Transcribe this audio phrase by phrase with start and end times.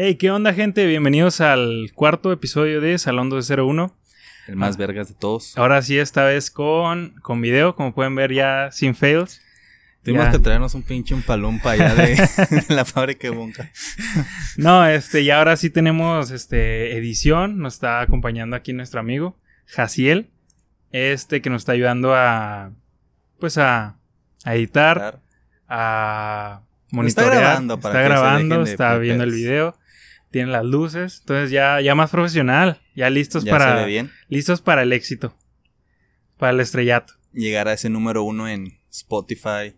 [0.00, 0.86] Hey, ¿qué onda, gente?
[0.86, 3.92] Bienvenidos al cuarto episodio de Salón 201.
[4.46, 5.58] El más vergas de todos.
[5.58, 9.40] Ahora sí, esta vez con, con video, como pueden ver ya sin fails.
[10.04, 12.14] Tuvimos que traernos un pinche un palumpa allá de,
[12.68, 13.70] de la fábrica de Bunka.
[14.56, 17.58] No, este, y ahora sí tenemos este edición.
[17.58, 19.36] Nos está acompañando aquí nuestro amigo,
[19.66, 20.30] Jaciel.
[20.92, 22.70] Este que nos está ayudando a.
[23.40, 23.96] Pues a,
[24.44, 25.20] a editar, Claro.
[25.68, 27.34] a Está monitorear.
[27.34, 29.74] grabando para está que se grabando, está viendo el video.
[30.30, 31.18] Tiene las luces.
[31.20, 32.80] Entonces ya, ya más profesional.
[32.94, 33.84] Ya listos Ya para.
[33.86, 34.10] bien.
[34.28, 35.34] Listos para el éxito.
[36.36, 37.14] Para el estrellato.
[37.32, 39.74] Llegar a ese número uno en Spotify,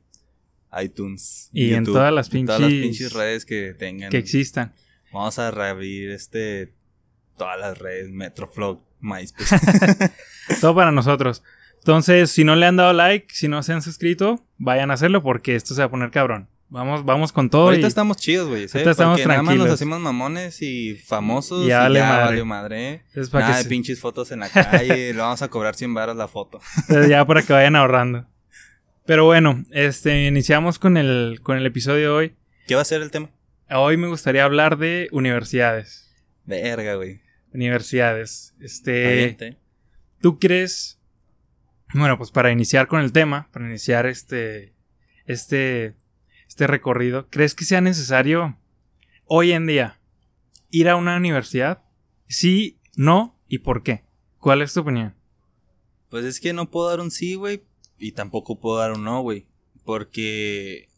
[0.82, 1.50] iTunes.
[1.52, 4.10] Y en todas las en todas las pinches- pinches redes que tengan.
[4.10, 4.72] Que existan.
[5.12, 6.74] Vamos a reabrir este.
[7.36, 9.56] Todas las redes, Metroflog, MySpace.
[10.60, 11.42] Todo para nosotros.
[11.78, 15.22] Entonces, si no le han dado like, si no se han suscrito, vayan a hacerlo
[15.22, 16.49] porque esto se va a poner cabrón.
[16.70, 17.64] Vamos, vamos con todo.
[17.66, 18.68] Ahorita y- estamos chidos, güey.
[18.68, 18.78] ¿sí?
[18.78, 19.74] Ahorita estamos Porque nada más nos tranquilos.
[19.74, 21.66] hacemos mamones y famosos.
[21.66, 22.24] Ya y ya madre.
[22.26, 23.02] valió madre.
[23.14, 25.12] es para Nada que de pinches fotos en la calle.
[25.12, 26.60] le vamos a cobrar 100 baros la foto.
[27.08, 28.26] Ya para que vayan ahorrando.
[29.04, 32.36] Pero bueno, este, iniciamos con el, con el episodio de hoy.
[32.68, 33.30] ¿Qué va a ser el tema?
[33.68, 36.14] Hoy me gustaría hablar de universidades.
[36.44, 37.20] Verga, güey.
[37.52, 38.54] Universidades.
[38.60, 39.56] Este.
[40.20, 41.00] ¿tú crees?
[41.94, 44.72] Bueno, pues para iniciar con el tema, para iniciar este,
[45.26, 45.94] este,
[46.60, 48.58] este recorrido, ¿crees que sea necesario
[49.24, 49.98] hoy en día
[50.68, 51.84] ir a una universidad?
[52.28, 54.04] Sí, no y por qué.
[54.40, 55.14] ¿Cuál es tu opinión?
[56.10, 57.62] Pues es que no puedo dar un sí, güey.
[57.96, 59.46] Y tampoco puedo dar un no, güey.
[59.86, 60.90] Porque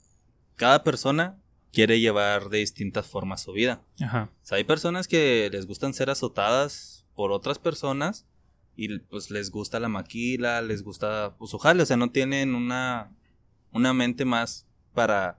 [0.56, 1.40] cada persona
[1.72, 3.84] quiere llevar de distintas formas su vida.
[4.00, 4.30] Ajá.
[4.42, 8.26] O sea, hay personas que les gustan ser azotadas por otras personas
[8.74, 12.56] y pues les gusta la maquila, les gusta pues su jale, o sea, no tienen
[12.56, 13.12] una,
[13.70, 15.38] una mente más para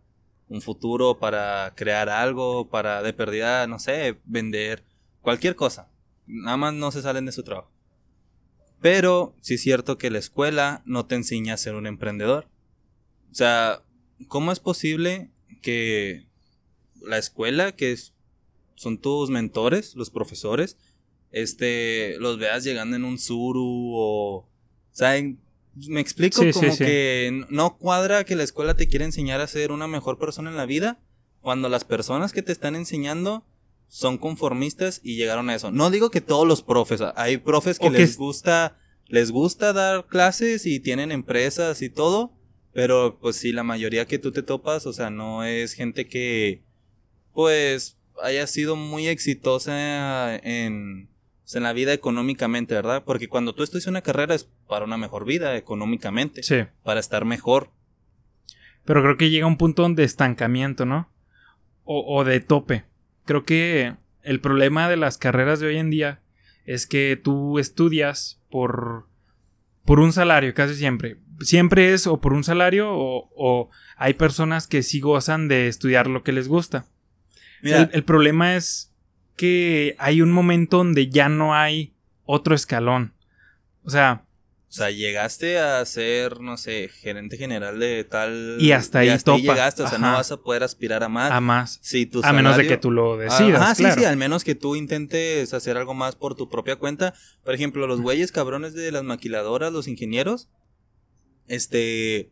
[0.54, 4.84] un futuro, para crear algo, para de perdida, no sé, vender
[5.22, 5.90] cualquier cosa.
[6.28, 7.72] Nada más no se salen de su trabajo.
[8.80, 12.48] Pero sí es cierto que la escuela no te enseña a ser un emprendedor.
[13.32, 13.82] O sea,
[14.28, 15.32] ¿cómo es posible
[15.62, 16.28] que
[17.02, 17.98] la escuela, que
[18.76, 20.78] son tus mentores, los profesores,
[21.32, 24.50] este, los veas llegando en un suru o, o
[24.92, 25.40] sea, en-
[25.76, 26.78] me explico Sí, como sí.
[26.84, 30.58] que no cuadra que la escuela te quiere enseñar a ser una mejor persona en
[30.58, 31.00] la vida
[31.42, 33.46] cuando las personas que te están enseñando
[33.88, 35.72] son conformistas y llegaron a eso.
[35.72, 39.74] No digo que todos los profes, hay profes que O les es- gusta les gusta
[39.74, 42.32] dar clases y tienen empresas y todo,
[42.72, 46.64] pero pues sí, la mayoría que tú te topas, o sea, no es gente que
[47.34, 51.10] pues haya sido muy exitosa en,
[51.44, 53.04] pues, en la vida económicamente, ¿verdad?
[53.06, 56.64] Porque cuando tú estudias una carrera es para una mejor vida económicamente, Sí.
[56.84, 57.70] para estar mejor.
[58.86, 61.10] Pero creo que llega un punto de estancamiento, ¿no?
[61.86, 62.84] O, o de tope.
[63.26, 66.22] Creo que el problema de las carreras de hoy en día
[66.66, 69.08] es que tú estudias por,
[69.86, 71.18] por un salario, casi siempre.
[71.42, 76.08] Siempre es o por un salario o, o hay personas que sí gozan de estudiar
[76.08, 76.86] lo que les gusta.
[77.62, 78.93] Mira, El, el problema es
[79.36, 81.94] que hay un momento donde ya no hay
[82.26, 83.14] otro escalón.
[83.84, 84.26] O sea,
[84.74, 88.58] o sea, llegaste a ser, no sé, gerente general de tal...
[88.60, 89.38] Y hasta ahí topa.
[89.38, 91.32] llegaste, o sea, no vas a poder aspirar a más.
[91.32, 91.80] a más.
[92.12, 93.62] Tu A menos de que tú lo decidas.
[93.62, 93.94] Ajá, claro.
[93.94, 97.14] sí, sí, al menos que tú intentes hacer algo más por tu propia cuenta.
[97.44, 100.50] Por ejemplo, los güeyes cabrones de las maquiladoras, los ingenieros,
[101.48, 102.32] este,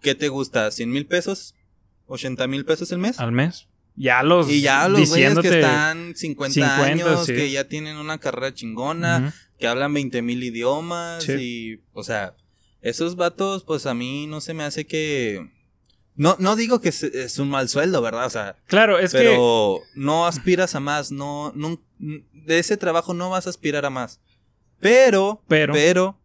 [0.00, 0.68] ¿qué te gusta?
[0.68, 1.56] ¿100 mil pesos?
[2.08, 3.20] ¿80 mil pesos el mes?
[3.20, 3.68] al mes.
[4.02, 7.34] Ya los y ya los güeyes que diciéndote- están 50, 50, años, sí.
[7.34, 11.32] que ya tienen una carrera chingona, que hablan 20 mil idiomas Sí.
[11.32, 12.34] y, o sea,
[12.80, 15.50] esos vatos, pues a mí no se me hace que...
[16.16, 18.24] No, no digo que es, un mal sueldo, ¿verdad?
[18.26, 23.12] O sea, Claro, es que pero no aspiras a más, no, no, de ese trabajo
[23.14, 24.20] no vas a aspirar a más.
[24.80, 25.72] Pero, Pero.
[25.74, 26.20] pero,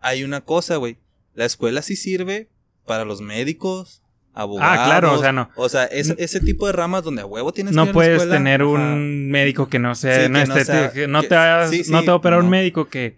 [0.00, 0.96] hay una cosa, güey.
[1.34, 2.48] La escuela sí sirve
[2.86, 4.01] para los médicos,
[4.34, 4.78] abogados.
[4.80, 5.50] Ah, claro, o sea, no.
[5.56, 7.86] O sea, es- ese tipo de ramas donde a huevo tienes que ir no a
[7.86, 8.36] la puedes escuela.
[8.36, 8.94] tener un Ajá.
[8.96, 11.84] médico que no sea, Sí, no, que no esté- sea- que no te va, sí,
[11.84, 12.50] sí, no te va a operar un no.
[12.50, 13.16] médico que,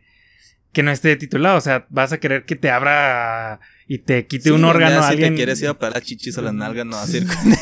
[0.73, 1.57] que no esté titulado.
[1.57, 5.35] O sea, vas a querer que te abra y te quite un órgano a alguien.
[5.35, 7.59] te quieres ir a las chichis o las nalgas, no vas a ir con el,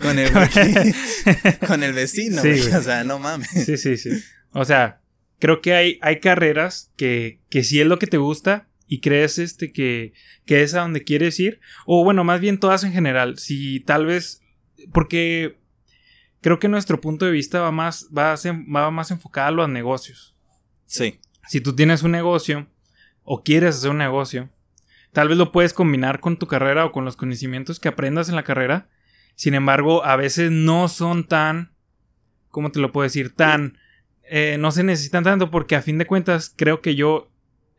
[0.00, 2.74] con el, güey- con el vecino, Sí, güey.
[2.74, 3.48] O sea, no mames.
[3.50, 4.10] Sí, sí, sí.
[4.52, 5.00] O sea,
[5.38, 9.38] creo que hay, hay carreras que, que sí es lo que te gusta y crees
[9.38, 10.12] este que,
[10.44, 11.60] que es a donde quieres ir.
[11.86, 13.38] O bueno, más bien todas en general.
[13.38, 14.42] Si tal vez.
[14.92, 15.58] Porque
[16.40, 19.52] creo que nuestro punto de vista va más, va, a ser- va más enfocado a
[19.52, 20.34] los negocios.
[20.86, 21.20] Sí.
[21.48, 22.66] Si tú tienes un negocio
[23.22, 24.50] o quieres hacer un negocio,
[25.12, 28.36] tal vez lo puedes combinar con tu carrera o con los conocimientos que aprendas en
[28.36, 28.88] la carrera.
[29.36, 31.72] Sin embargo, a veces no son tan
[32.50, 33.34] ¿cómo te lo puedo decir?
[33.34, 33.78] Tan,
[34.30, 37.31] eh, no se necesitan tanto porque a fin de cuentas creo que yo,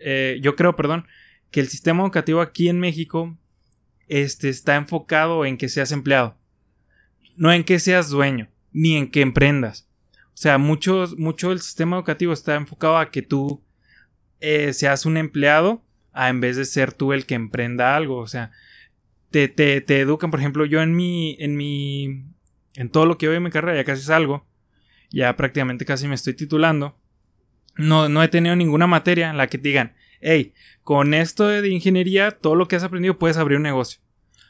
[0.04, 1.08] eh, yo creo, perdón,
[1.52, 3.38] que el sistema educativo aquí en México
[4.08, 6.38] este, está enfocado en que seas empleado,
[7.36, 9.88] no en que seas dueño, ni en que emprendas.
[10.34, 13.64] O sea, muchos, mucho el sistema educativo está enfocado a que tú
[14.40, 18.18] eh, seas un empleado a en vez de ser tú el que emprenda algo.
[18.18, 18.52] O sea,
[19.30, 22.26] te, te, te educan, por ejemplo, yo en mi, en mi,
[22.76, 24.46] en todo lo que voy en mi carrera ya casi salgo,
[25.12, 26.98] ya prácticamente casi me estoy titulando.
[27.76, 30.54] No, no he tenido ninguna materia en la que te digan, hey,
[30.84, 34.00] con esto de ingeniería, todo lo que has aprendido puedes abrir un negocio.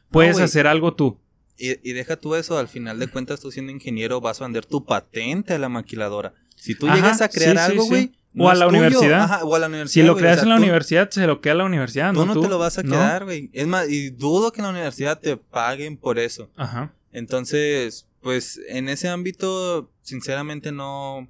[0.09, 1.19] Puedes hacer algo tú.
[1.57, 4.85] Y, deja tú eso, al final de cuentas, tú siendo ingeniero vas a vender tu
[4.85, 6.33] patente a la maquiladora.
[6.55, 8.11] Si tú llegas a crear algo, güey.
[8.37, 9.43] o, a la universidad.
[9.43, 10.03] o a la universidad.
[10.03, 12.13] Si lo creas en la universidad, se lo queda a la universidad.
[12.13, 13.49] Tú no, te lo vas a quedar, güey.
[13.53, 16.49] Es más, y dudo que en la universidad te paguen por eso.
[16.55, 16.93] Ajá.
[17.11, 21.29] Entonces, pues en ese ámbito, sinceramente no.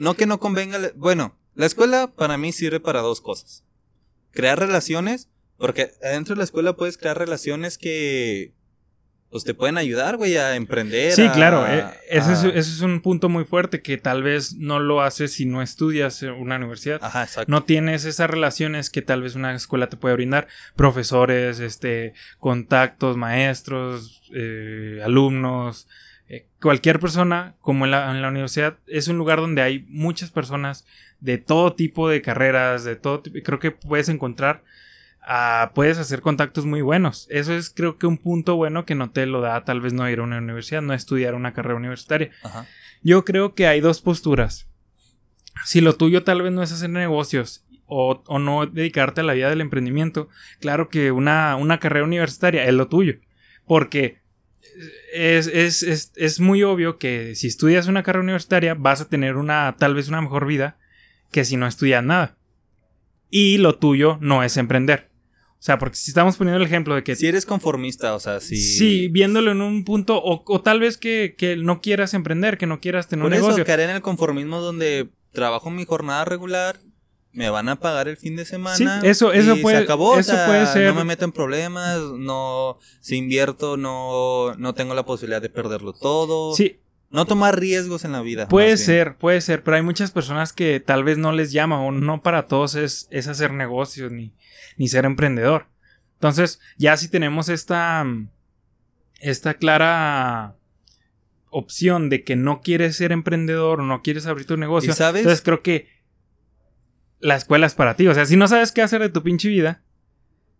[0.00, 0.78] No que no convenga.
[0.96, 3.64] Bueno, la escuela para mí sirve para dos cosas.
[4.30, 8.54] Crear relaciones, porque adentro de la escuela puedes crear relaciones que
[9.30, 11.12] pues te pueden ayudar, güey, a emprender.
[11.12, 15.34] Sí, claro, eh, ese, es, un punto muy fuerte que tal vez no lo haces
[15.34, 16.98] si no estudias en una universidad.
[17.02, 17.50] Ajá, exacto.
[17.50, 23.16] No tienes esas relaciones que tal vez una escuela te puede brindar, profesores, este, contactos,
[23.18, 25.86] maestros, eh, alumnos,
[26.30, 30.30] eh, cualquier persona, como en la, en la universidad, es un lugar donde hay muchas
[30.30, 30.86] personas
[31.20, 34.62] de todo tipo de carreras, de todo tipo, creo que puedes encontrar
[35.74, 37.26] puedes hacer contactos muy buenos.
[37.30, 40.08] Eso es creo que un punto bueno que no te lo da tal vez no
[40.08, 42.30] ir a una universidad, no estudiar una carrera universitaria.
[43.02, 44.66] Yo creo que hay dos posturas.
[45.64, 49.50] Si lo tuyo tal vez no es hacer negocios o, no dedicarte a la vida
[49.50, 50.28] del emprendimiento,
[50.60, 53.16] claro que una, una carrera universitaria es lo tuyo.
[53.66, 54.19] Porque
[55.12, 59.76] es, es, es, muy obvio que si estudias una carrera universitaria vas a tener una
[59.78, 60.76] tal vez una mejor vida
[61.30, 62.36] que si no estudias nada.
[63.28, 65.10] Y lo tuyo no es emprender.
[65.60, 67.14] O sea, porque si estamos poniendo el ejemplo de que...
[67.14, 68.56] Si eres conformista, o sea, si...
[68.56, 73.08] Sí, viéndolo en un punto, o, tal vez que, no quieras emprender, que no quieras
[73.08, 73.64] tener un negocio.
[73.64, 76.78] Por eso en el conformismo donde trabajo mi jornada regular,
[77.32, 78.76] me van a pagar el fin de semana.
[78.76, 80.88] Sí, eso, eso puede, se acabó, eso puede ser.
[80.88, 85.92] No me meto en problemas, no, si invierto, no, no tengo la posibilidad de perderlo
[85.92, 86.54] todo.
[86.54, 86.78] Sí.
[87.10, 88.46] No tomar riesgos en la vida.
[88.46, 91.90] Puede ser, puede ser, pero hay muchas personas que tal vez no les llama o
[91.90, 94.32] no para todos es, es hacer negocios ni
[94.80, 95.66] ni ser emprendedor.
[96.14, 98.06] Entonces, ya si tenemos esta,
[99.20, 100.56] esta clara
[101.50, 105.20] opción de que no quieres ser emprendedor o no quieres abrir tu negocio, sabes?
[105.20, 105.88] entonces creo que
[107.20, 108.08] la escuela es para ti.
[108.08, 109.82] O sea, si no sabes qué hacer de tu pinche vida,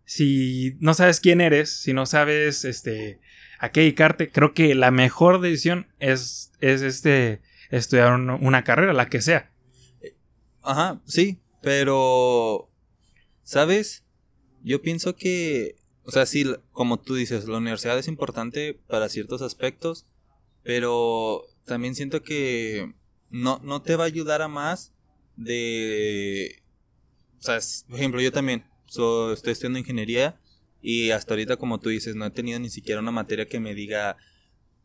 [0.05, 3.19] si no sabes quién eres, si no sabes este,
[3.59, 9.09] a qué dedicarte, creo que la mejor decisión es, es este, estudiar una carrera, la
[9.09, 9.51] que sea.
[10.61, 12.69] Ajá, sí, pero,
[13.43, 14.03] ¿sabes?
[14.63, 19.41] Yo pienso que, o sea, sí, como tú dices, la universidad es importante para ciertos
[19.41, 20.05] aspectos,
[20.63, 22.93] pero también siento que
[23.29, 24.90] no, no te va a ayudar a más
[25.35, 26.61] de...
[27.39, 30.39] O sea, por ejemplo, yo también estoy estudiando ingeniería
[30.81, 33.73] y hasta ahorita, como tú dices, no he tenido ni siquiera una materia que me
[33.73, 34.17] diga,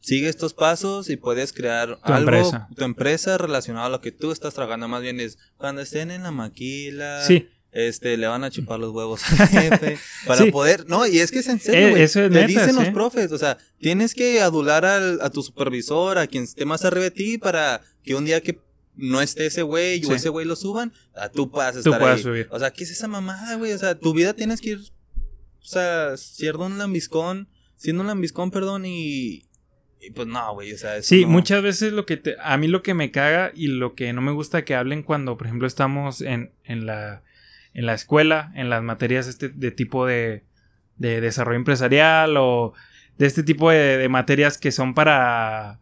[0.01, 2.69] sigue estos pasos y puedes crear tu algo, empresa.
[2.77, 4.89] tu empresa relacionada a lo que tú estás trabajando.
[4.89, 7.23] Más bien es cuando estén en la maquila.
[7.27, 11.31] Sí este, le van a chupar los huevos al jefe para poder, no, y es
[11.31, 12.09] que es en serio, eh.
[12.09, 16.45] Te dicen los profes, o sea, tienes que adular al, a tu supervisor, a quien
[16.45, 18.59] esté más arriba de ti para que un día que
[18.97, 22.23] no esté ese güey o ese güey lo suban, a tú puedas estar tú ahí.
[22.23, 22.49] Subir.
[22.51, 23.73] O sea, ¿qué es esa mamada, güey?
[23.73, 28.51] O sea, tu vida tienes que ir, o sea, siendo un lambiscón, siendo un lambiscón,
[28.51, 29.47] perdón, y,
[30.01, 32.83] y pues no, güey, o sea, Sí, muchas veces lo que te, a mí lo
[32.83, 36.21] que me caga y lo que no me gusta que hablen cuando, por ejemplo, estamos
[36.21, 37.23] en, en la
[37.77, 40.45] en la escuela, en las materias este, de tipo de,
[40.97, 42.73] de desarrollo empresarial o
[43.19, 45.79] de este tipo de, materias que son para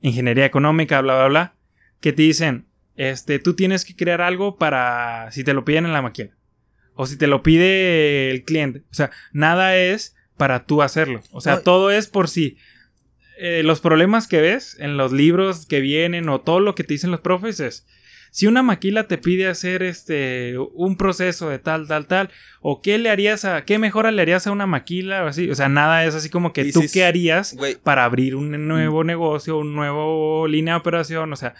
[0.00, 1.54] ingeniería económica, bla, bla, bla,
[2.00, 5.92] que te dicen, este, tú tienes que crear algo para si te lo piden en
[5.92, 6.36] la máquina
[6.94, 8.82] o si te lo pide el cliente.
[8.90, 11.22] O sea, nada es para tú hacerlo.
[11.30, 12.56] O sea, todo es por si
[13.38, 16.94] eh, los problemas que ves en los libros que vienen o todo lo que te
[16.94, 17.86] dicen los profes es,
[18.30, 22.98] si una maquila te pide hacer este un proceso de tal, tal, tal, o qué
[22.98, 26.04] le harías a, qué mejora le harías a una maquila o así, o sea, nada
[26.04, 30.74] es así como que tú qué harías para abrir un nuevo negocio, un nuevo línea
[30.74, 31.54] de operación, o sea,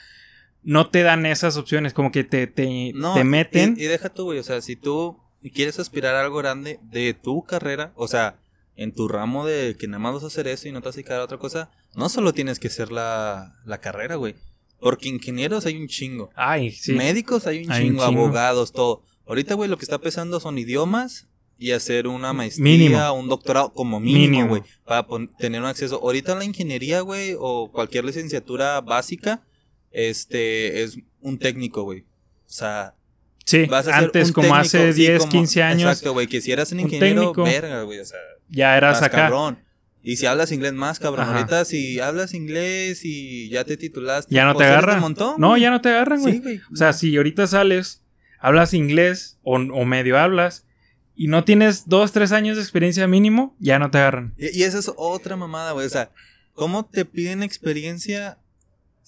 [0.67, 3.77] no te dan esas opciones, como que te, te, te meten.
[3.79, 5.17] Y, y deja tú, güey, o sea, si tú
[5.55, 8.41] quieres aspirar a algo grande de tu carrera, o sea,
[8.75, 10.97] en tu ramo de que nada más vas a hacer eso y no te vas
[10.97, 14.35] a dedicar a otra cosa, no solo tienes que hacer la, la carrera, güey.
[14.81, 16.31] Porque ingenieros hay un chingo.
[16.35, 16.93] Ay, sí.
[16.93, 19.05] Médicos hay un, Hay un chingo, abogados, todo.
[19.27, 23.13] Ahorita, güey, lo que está pesando son idiomas y hacer una maestría, Mínimo.
[23.15, 25.07] un doctorado como mínimo, güey, para
[25.39, 26.01] tener un acceso.
[26.03, 29.46] Ahorita la ingeniería, güey, o cualquier licenciatura básica,
[29.97, 32.01] este, es un técnico, güey.
[32.01, 32.05] O
[32.53, 32.95] sea,
[33.47, 36.27] Sí, vas a antes, un como técnico, hace sí, 10, como- 15 años, Exacto, güey,
[36.27, 37.45] que si eras un ingeniero, técnico.
[37.45, 39.17] verga, güey, o sea, ya eras acá.
[39.29, 39.59] cabrón.
[40.03, 41.27] Y si hablas inglés más, cabrón.
[41.29, 41.37] Ajá.
[41.39, 45.01] Ahorita si hablas inglés y ya te titulaste, Ya no pues te de agarran.
[45.01, 46.43] montón, No, ya no te agarran, güey.
[46.45, 46.61] Sí.
[46.73, 48.03] O sea, si ahorita sales,
[48.39, 50.65] hablas inglés o, o medio hablas
[51.17, 54.35] y no tienes dos, tres años de experiencia mínimo, ya no te agarran.
[54.37, 55.87] Y, y esa es otra mamada, güey.
[55.87, 56.11] O sea,
[56.53, 58.39] ¿cómo te piden experiencia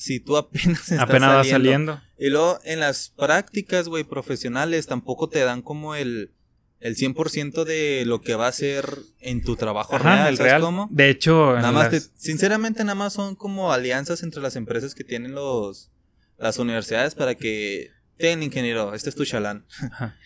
[0.00, 1.94] si tú apenas estás Apenas vas saliendo?
[1.94, 2.00] saliendo.
[2.18, 6.30] Y luego en las prácticas, güey, profesionales tampoco te dan como el,
[6.78, 8.88] el 100% de lo que va a ser
[9.18, 10.28] en tu trabajo Ajá, real.
[10.28, 10.62] el ¿sabes real.
[10.62, 10.88] cómo?
[10.92, 14.94] De hecho, Nada más, las- te- sinceramente, nada más son como alianzas entre las empresas
[14.94, 15.90] que tienen los
[16.38, 19.66] las universidades para que ten ingeniero, este es tu chalán.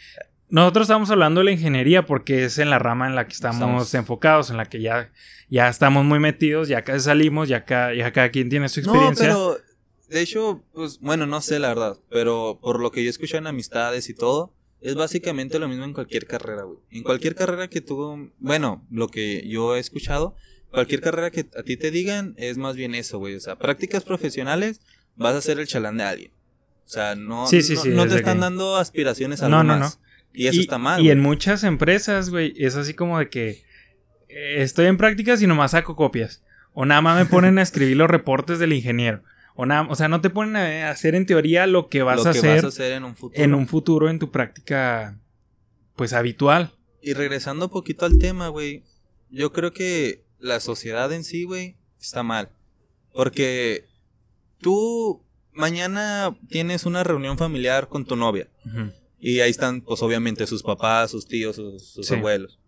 [0.52, 3.56] nosotros estamos hablando de la ingeniería porque es en la rama en la que estamos,
[3.56, 3.94] Estamos.
[3.94, 5.10] enfocados, en la que ya,
[5.48, 9.28] ya estamos muy metidos, ya casi salimos, ya, ca- ya cada quien tiene su experiencia.
[9.28, 9.58] No, pero
[10.08, 13.46] de hecho, pues bueno, no sé la verdad, pero por lo que yo escuché en
[13.46, 16.78] amistades y todo, es básicamente lo mismo en cualquier carrera, güey.
[16.90, 20.36] En cualquier carrera que tú, bueno, lo que yo he escuchado,
[20.70, 23.34] cualquier carrera que a ti te digan es más bien eso, güey.
[23.36, 24.80] O sea, prácticas profesionales,
[25.16, 26.32] vas a ser el chalán de alguien.
[26.84, 29.60] O sea, no, Sí, sí, no, sí, no te están que- dando aspiraciones a No,
[29.60, 30.00] algo no, más.
[30.34, 31.02] Y eso está mal.
[31.02, 33.64] Y en muchas empresas, güey, es así como de que
[34.28, 36.42] eh, estoy en prácticas y nomás saco copias.
[36.72, 39.22] O nada más me ponen a escribir los reportes del ingeniero.
[39.54, 42.22] O, nada, o sea, no te ponen a hacer en teoría lo que vas, lo
[42.22, 43.44] a, que hacer vas a hacer en un futuro.
[43.44, 45.18] en un futuro en tu práctica,
[45.94, 46.72] pues habitual.
[47.02, 48.84] Y regresando un poquito al tema, güey,
[49.28, 52.48] yo creo que la sociedad en sí, güey, está mal.
[53.12, 53.84] Porque
[54.58, 55.22] tú
[55.52, 58.48] mañana tienes una reunión familiar con tu novia.
[59.24, 62.14] Y ahí están, pues obviamente, sus papás, sus tíos, sus, sus Sí.
[62.14, 62.58] abuelos.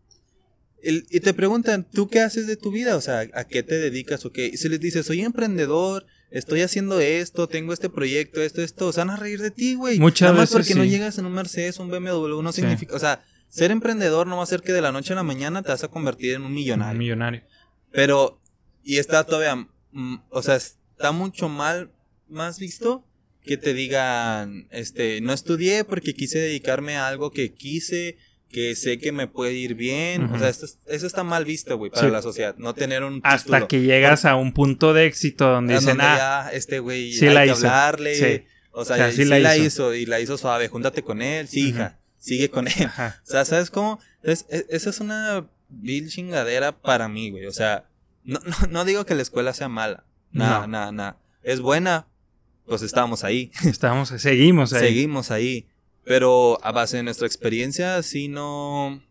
[0.82, 2.94] El- y te preguntan, ¿tú qué haces de tu vida?
[2.96, 4.46] O sea, ¿a qué te dedicas o qué?
[4.46, 9.00] Y si les dices, soy emprendedor, estoy haciendo esto, tengo este proyecto, esto, esto, se
[9.00, 9.98] van a reír de ti, güey.
[9.98, 12.60] Muchas Nada más veces porque no llegas en un Mercedes, un BMW, no Sí.
[12.60, 15.22] significa, o sea, ser emprendedor no va a ser que de la noche a la
[15.24, 16.98] mañana te vas a convertir en un Un millonario.
[16.98, 17.42] millonario.
[17.90, 18.40] Pero,
[18.84, 21.90] y está todavía, mm, o sea, está mucho mal,
[22.28, 23.04] más visto
[23.44, 28.16] que te digan, este, no estudié porque quise dedicarme a algo que quise,
[28.50, 30.24] que sé que me puede ir bien.
[30.32, 32.10] O sea, esto es- eso está mal visto, güey, para Sí.
[32.12, 32.54] la sociedad.
[32.56, 33.68] No tener un Hasta título.
[33.68, 37.26] que llegas a un punto de éxito donde dicen, donde ah, ya, este güey, sí
[37.26, 37.56] hay la que hizo.
[37.66, 38.14] hablarle.
[38.14, 38.44] Sí.
[38.70, 39.66] O sea, O sea, sí, la, la hizo.
[39.66, 39.94] hizo.
[39.94, 40.68] y la hizo suave.
[40.68, 41.98] Júntate con él, sí, hija.
[42.18, 42.72] Sigue con él.
[42.86, 43.20] ajá.
[43.26, 44.00] O sea, ¿sabes cómo?
[44.22, 47.46] Entonces, e- esa es una vil chingadera para mí, güey.
[47.46, 47.84] O sea,
[48.24, 50.04] no, no, no digo que la escuela sea mala.
[50.32, 50.66] Nada, No.
[50.68, 51.18] nada, nada.
[51.42, 52.06] Es buena,
[52.66, 53.50] pues estamos ahí.
[53.64, 54.80] estamos, seguimos ahí.
[54.80, 55.68] Seguimos ahí.
[56.04, 59.02] Pero a base de nuestra experiencia, si no.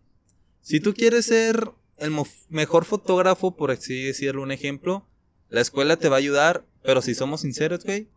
[0.61, 2.11] Si tú quieres ser el
[2.49, 5.07] mejor fotógrafo, por así decirlo, un ejemplo,
[5.49, 6.65] la escuela te va a ayudar.
[6.83, 8.09] Pero si somos sinceros, güey,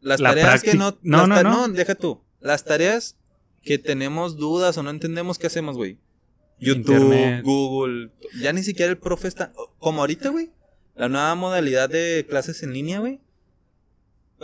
[0.00, 0.98] las La tareas que no.
[1.02, 1.68] no, no, no.
[1.68, 2.22] deja tú.
[2.40, 3.16] Las tareas
[3.62, 5.98] que tenemos dudas o no entendemos, ¿qué hacemos, güey?
[6.58, 7.44] YouTube, Internet.
[7.44, 8.10] Google.
[8.40, 9.52] Ya ni siquiera el profe está.
[9.78, 10.50] Como ahorita, güey.
[10.94, 13.20] La nueva modalidad de clases en línea, güey.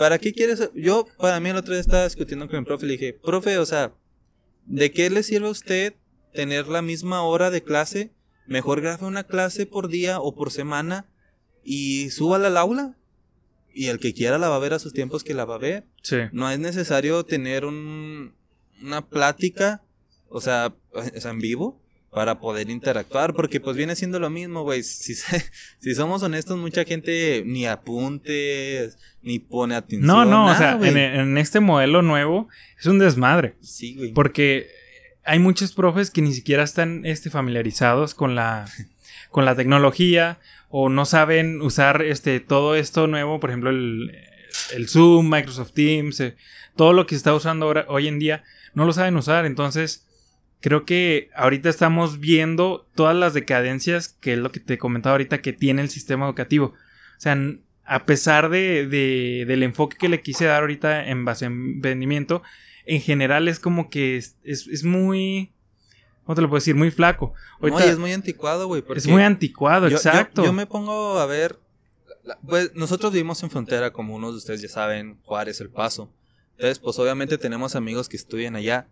[0.00, 0.71] ¿Para qué quieres?
[0.75, 3.59] Yo, para mí, el otro día estaba discutiendo con mi profe y le dije, profe,
[3.59, 3.92] o sea,
[4.64, 5.92] ¿de qué le sirve a usted
[6.33, 8.11] tener la misma hora de clase?
[8.47, 11.07] Mejor grabe una clase por día o por semana
[11.62, 12.97] y súbala al aula.
[13.75, 15.59] Y el que quiera la va a ver a sus tiempos que la va a
[15.59, 15.85] ver.
[16.00, 16.16] Sí.
[16.33, 18.33] No es necesario tener un,
[18.80, 19.83] una plática,
[20.30, 21.78] o sea, o sea, en vivo,
[22.11, 24.83] para poder interactuar, porque pues viene siendo lo mismo, güey.
[24.83, 25.14] Si,
[25.79, 30.07] si somos honestos, mucha gente ni apuntes, ni pone atención.
[30.07, 32.49] No, no, o sea, en, en este modelo nuevo
[32.79, 33.55] es un desmadre.
[33.61, 34.12] Sí, güey.
[34.12, 34.69] Porque
[35.25, 38.67] hay muchos profes que ni siquiera están este, familiarizados con la,
[39.31, 44.12] con la tecnología o no saben usar este, todo esto nuevo, por ejemplo, el,
[44.73, 46.37] el Zoom, Microsoft Teams, eh,
[46.76, 49.47] todo lo que se está usando ahora, hoy en día, no lo saben usar.
[49.47, 50.07] Entonces,
[50.61, 55.40] creo que ahorita estamos viendo todas las decadencias, que es lo que te comentaba ahorita,
[55.43, 56.67] que tiene el sistema educativo.
[56.67, 57.37] O sea,
[57.85, 62.43] a pesar de, de- del enfoque que le quise dar ahorita en base a emprendimiento,
[62.87, 65.52] en general es como que es, es, es muy...
[66.25, 66.76] ¿Cómo te lo puedo decir?
[66.76, 67.35] Muy flaco.
[67.61, 68.85] No, Ahorita y es muy anticuado, güey.
[68.95, 70.45] es muy anticuado, yo- yo- exacto.
[70.45, 71.59] Yo, me pongo a ver.
[72.47, 76.12] Pues nosotros vivimos en frontera, como unos de ustedes ya saben, Juárez, El Paso.
[76.52, 78.87] Entonces, pues obviamente tenemos amigos que estudian allá.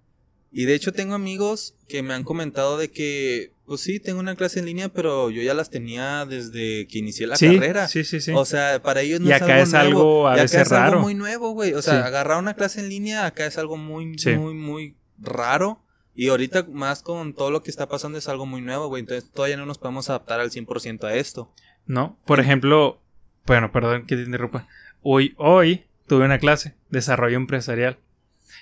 [0.51, 4.35] Y de hecho tengo amigos que me han comentado de que, pues sí, tengo una
[4.35, 7.87] clase en línea, pero yo ya las tenía desde que inicié la Sí, carrera.
[7.89, 8.33] sí, sí, sí.
[8.35, 9.87] O sea, para ellos no Y es acá algo es nuevo.
[9.87, 11.75] algo a Y acá veces es algo muy nuevo, güey.
[11.75, 12.07] O sea, Sí.
[12.07, 14.31] agarrar una clase en línea acá es algo muy, Sí.
[14.37, 15.83] muy, muy raro.
[16.15, 19.01] Y ahorita más con todo lo que está pasando es algo muy nuevo, güey.
[19.01, 21.53] Entonces todavía no nos podemos adaptar al 100% a esto.
[21.87, 22.19] ¿No?
[22.25, 23.01] Por ejemplo,
[23.47, 24.67] bueno, perdón que te interrumpa.
[25.03, 27.99] Hoy, hoy tuve una clase, desarrollo empresarial.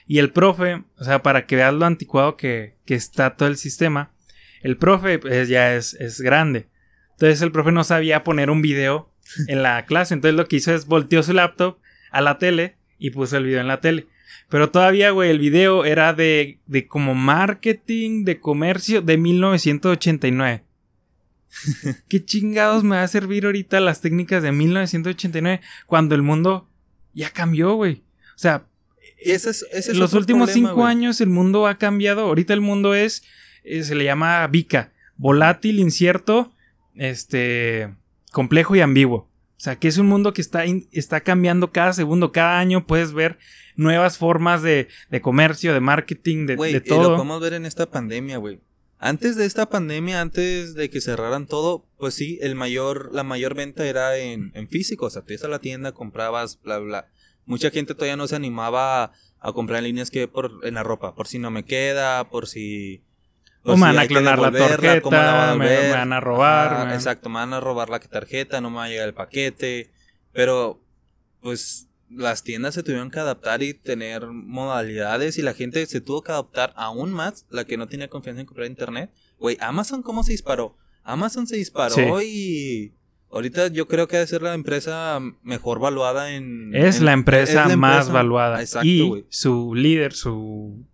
[0.06, 3.56] Y el profe, o sea, para que veas lo anticuado que, que está todo el
[3.56, 4.12] sistema,
[4.62, 6.68] el profe pues, ya es, es grande.
[7.12, 9.12] Entonces el profe no sabía poner un video
[9.48, 10.14] en la clase.
[10.14, 11.78] Entonces lo que hizo es volteó su laptop
[12.10, 14.06] a la tele y puso el video en la tele.
[14.48, 20.64] Pero todavía, güey, el video era de, de como marketing de comercio de 1989.
[22.08, 26.68] ¿Qué chingados me va a servir ahorita las técnicas de 1989 cuando el mundo
[27.12, 28.04] ya cambió, güey?
[28.34, 28.66] O sea,
[29.32, 32.22] ese es, ese es en los últimos problema, cinco años el mundo ha cambiado.
[32.22, 33.22] Ahorita el mundo es,
[33.64, 36.52] eh, se le llama VICA, volátil, incierto,
[36.94, 37.94] este,
[38.32, 39.28] complejo y ambiguo.
[39.58, 42.86] O sea, que es un mundo que está, in- está cambiando cada segundo, cada año
[42.86, 43.38] puedes ver
[43.74, 47.14] nuevas formas de, de comercio, de marketing, de, de y lo todo.
[47.16, 48.60] podemos ver en esta pandemia, güey.
[48.98, 53.54] Antes de esta pandemia, antes de que cerraran todo, pues sí, el mayor, la mayor
[53.54, 55.06] venta era en, en físico.
[55.06, 57.08] O sea, te ibas a la tienda, comprabas, bla, bla.
[57.46, 60.82] Mucha gente todavía no se animaba a, a comprar en líneas que por, en la
[60.82, 63.02] ropa, por si no me queda, por si.
[63.62, 65.92] O me van a clonar la tarjeta, me- van a robar,
[66.66, 69.08] Ajá, me van- Exacto, me van a robar la tarjeta, no me va a llegar
[69.08, 69.90] el paquete.
[70.32, 70.80] Pero,
[71.40, 76.22] pues, las tiendas se tuvieron que adaptar y tener modalidades y la gente se tuvo
[76.22, 79.10] que adaptar aún más, la que no tenía confianza en comprar internet.
[79.38, 80.76] Güey, Amazon, ¿cómo se disparó?
[81.02, 82.92] Amazon se disparó y
[83.30, 86.74] ahorita yo creo que debe ser la empresa mejor valuada en...
[86.74, 88.60] Es en- la empresa es la más empresa- valuada.
[88.60, 90.84] Exacto, y su líder, su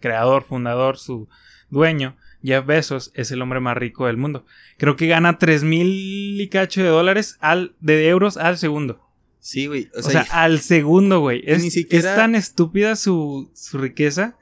[0.00, 1.28] creador, fundador, su
[1.70, 4.44] dueño, Jeff Bezos, es el hombre más rico del mundo.
[4.78, 9.00] Creo que gana 3 mil y cacho de dólares al, de euros al segundo.
[9.38, 9.88] Sí, güey.
[9.94, 11.42] O O sea, sea, al segundo, güey.
[11.46, 14.36] Es, siquiera- es tan estúpida su, su riqueza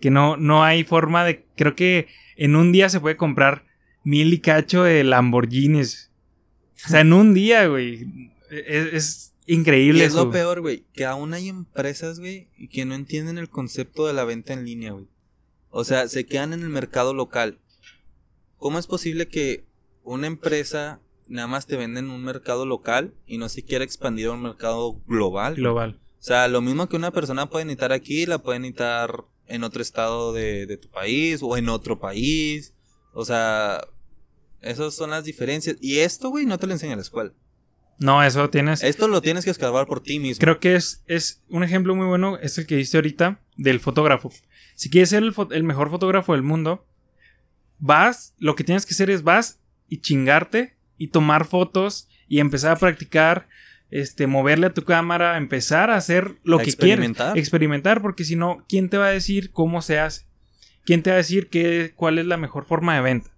[0.00, 1.44] que no, no hay forma de.
[1.56, 3.64] Creo que en un día se puede comprar
[4.04, 6.10] mil y cacho de Lamborghinis.
[6.86, 8.06] O sea, en un día, güey.
[8.50, 10.04] Es, es y increíble.
[10.04, 14.14] es lo peor, güey, que aún hay empresas, güey, que no entienden el concepto de
[14.14, 15.06] la venta en línea, güey.
[15.68, 17.58] O sea, se quedan en el mercado local.
[18.56, 19.64] ¿Cómo es posible que
[20.02, 24.28] una empresa nada más te venda en un mercado local y no se quiera expandir
[24.28, 25.56] a un mercado global?
[25.56, 26.00] global.
[26.18, 29.82] O sea, lo mismo que una persona puede necesitar aquí, la puede necesitar en otro
[29.82, 32.72] estado de, de tu país o en otro país.
[33.12, 33.86] O sea,
[34.64, 35.76] esas son las diferencias.
[35.80, 37.32] Y esto, güey, no te lo enseña la escuela.
[37.98, 38.82] No, eso tienes.
[38.82, 40.40] Esto lo tienes que escarbar por ti mismo.
[40.40, 44.32] Creo que es, es un ejemplo muy bueno, es el que diste ahorita del fotógrafo.
[44.74, 46.86] Si quieres ser el, mejor fotógrafo del mundo,
[47.78, 52.72] vas, lo que tienes que hacer es vas y chingarte y tomar fotos y empezar
[52.72, 53.48] a practicar,
[53.90, 57.32] este, moverle a tu cámara, empezar a hacer lo A que experimentar.
[57.32, 57.44] quieres.
[57.44, 60.26] Experimentar, porque si no, ¿quién te va a decir cómo se hace?
[60.84, 63.33] ¿Quién te va a decir qué, cuál es la mejor forma de venta?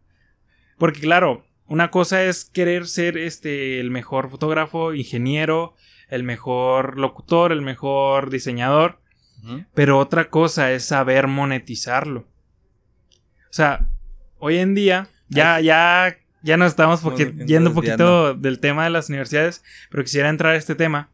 [0.79, 5.75] Porque claro, una cosa es querer ser este el mejor fotógrafo, ingeniero,
[6.09, 9.01] el mejor locutor, el mejor diseñador,
[9.75, 12.27] pero otra cosa es saber monetizarlo.
[13.49, 13.89] O sea,
[14.39, 18.91] hoy en día ya ya ya nos estamos estamos yendo un poquito del tema de
[18.91, 21.11] las universidades, pero quisiera entrar a este tema.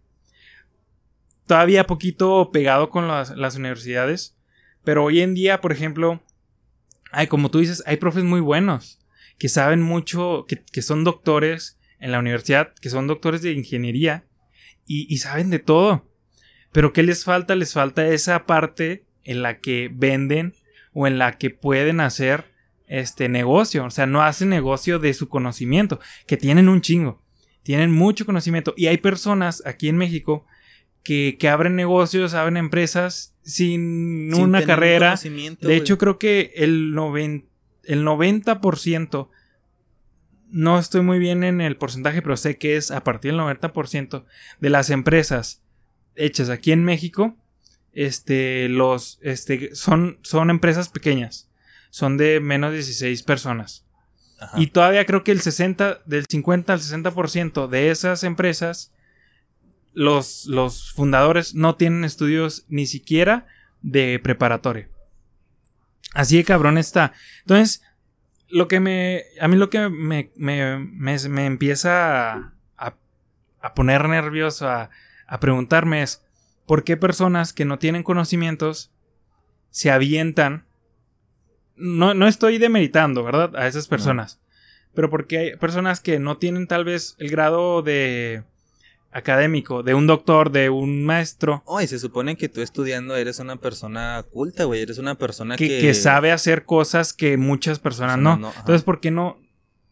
[1.47, 4.37] Todavía poquito pegado con las, las universidades,
[4.85, 6.23] pero hoy en día, por ejemplo,
[7.11, 9.02] hay como tú dices, hay profes muy buenos
[9.43, 14.25] que saben mucho, que, que son doctores en la universidad, que son doctores de ingeniería
[14.87, 16.09] y, y saben de todo.
[16.71, 17.57] Pero ¿qué les falta?
[17.57, 20.55] Les falta esa parte en la que venden
[20.93, 22.53] o en la que pueden hacer
[22.87, 23.85] este negocio.
[23.85, 27.21] O sea, no hacen negocio de su conocimiento, que tienen un chingo.
[27.65, 28.75] Tienen mucho conocimiento.
[28.77, 30.47] Y hay personas aquí en México
[31.03, 35.17] que, que abren negocios, abren empresas sin, Sin una carrera.
[35.67, 37.49] De hecho, creo que el, noven-
[37.85, 39.29] el 90%,
[40.51, 44.25] no estoy muy bien en el porcentaje, pero sé que es a partir del 90%
[44.61, 45.63] de las empresas
[46.15, 47.37] hechas aquí en México,
[47.93, 51.49] este, los, este, son, son empresas pequeñas.
[51.91, 53.87] Son de menos de 16 personas.
[54.41, 54.61] Ajá.
[54.61, 58.93] Y todavía creo que el 60, del 50 al 60% de esas empresas,
[59.95, 63.47] los, los fundadores no tienen estudios ni siquiera
[63.83, 64.89] de preparatoria.
[66.15, 67.13] Así de cabrón está.
[67.41, 67.83] Entonces,
[68.49, 69.23] lo que me.
[69.41, 72.97] A mí lo que me, me, me- me empieza a, a-
[73.61, 74.91] a poner nervioso, a,
[75.27, 76.23] a preguntarme es:
[76.67, 78.93] ¿por qué personas que no tienen conocimientos
[79.71, 80.67] se avientan
[81.77, 83.57] no, no estoy demeritando, ¿verdad?
[83.57, 84.41] A esas personas.
[84.95, 88.45] Pero porque hay personas que no tienen tal vez el grado de
[89.13, 91.63] académico, de un doctor, de un maestro.
[91.67, 94.81] Oye, se supone que tú estudiando eres una persona culta, güey.
[94.81, 95.81] Eres una persona que, que...
[95.81, 98.49] que sabe hacer cosas que muchas personas Personas no.
[98.49, 98.53] no.
[98.59, 99.39] Entonces, ¿por qué no,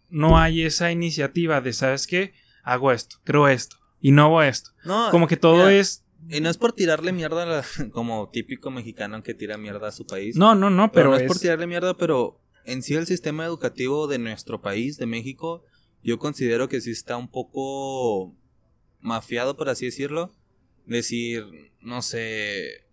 [0.09, 2.33] no hay esa iniciativa de, ¿sabes qué?
[2.63, 4.71] Hago esto, creo esto, innovo esto.
[4.85, 6.05] No, Como que todo mira, es...
[6.29, 9.93] Y no es por tirarle mierda a la- como típico mexicano que tira mierda a
[9.93, 10.37] su país.
[10.37, 11.29] No, no, no, pero pero no es, es...
[11.29, 15.65] por tirarle mierda, pero en sí el sistema educativo de nuestro país, de México,
[16.03, 18.35] yo considero que sí está un poco
[19.01, 20.33] mafiado, por así decirlo.
[20.87, 21.45] Decir,
[21.81, 22.85] no sé,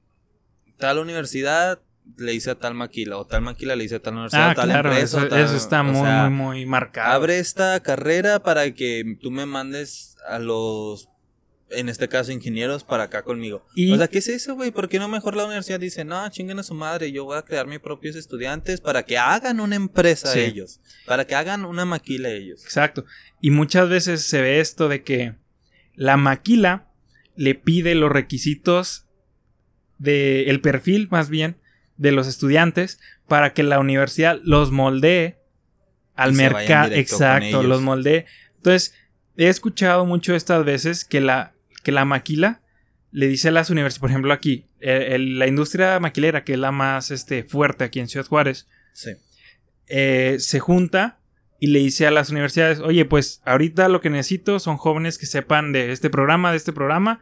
[0.77, 1.79] tal universidad
[2.17, 4.69] le hice a tal maquila, o tal maquila le hice a tal universidad, Ah, tal
[4.69, 7.11] claro, empresa, eso, tal- eso está muy, sea, muy, muy marcado.
[7.13, 11.09] Abre esta carrera para que tú me mandes a los,
[11.69, 13.65] en este caso, ingenieros para acá conmigo.
[13.75, 14.71] Y- O sea, ¿qué es eso, güey?
[14.71, 17.41] ¿Por qué no mejor la universidad dice, no, chinguen a su madre, yo voy a
[17.41, 20.39] crear mis propios estudiantes para que hagan una empresa Sí.
[20.39, 22.63] ellos, para que hagan una maquila ellos?
[22.63, 23.03] Exacto.
[23.41, 25.35] Y muchas veces se ve esto de que
[25.97, 26.87] la maquila
[27.35, 29.05] le pide los requisitos
[29.97, 31.57] de el perfil más bien
[31.97, 35.37] de los estudiantes para que la universidad los moldee
[36.15, 36.93] al mercado.
[36.93, 38.25] Exacto, los moldee.
[38.57, 38.93] Entonces,
[39.35, 42.61] he escuchado mucho estas veces que la, que la maquila
[43.11, 46.71] le dice a las universidades, por ejemplo aquí, el- la industria maquilera, que es la
[46.71, 49.11] más este, fuerte aquí en Ciudad Juárez, Sí.
[49.87, 51.19] eh, se junta
[51.59, 55.25] y le dice a las universidades, oye, pues ahorita lo que necesito son jóvenes que
[55.25, 57.19] sepan de este programa, de este programa,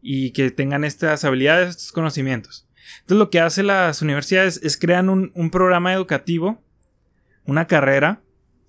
[0.00, 2.66] y que tengan estas habilidades, estos conocimientos.
[3.00, 6.62] Entonces lo que hacen las universidades es crean un, un programa educativo,
[7.44, 8.20] una carrera,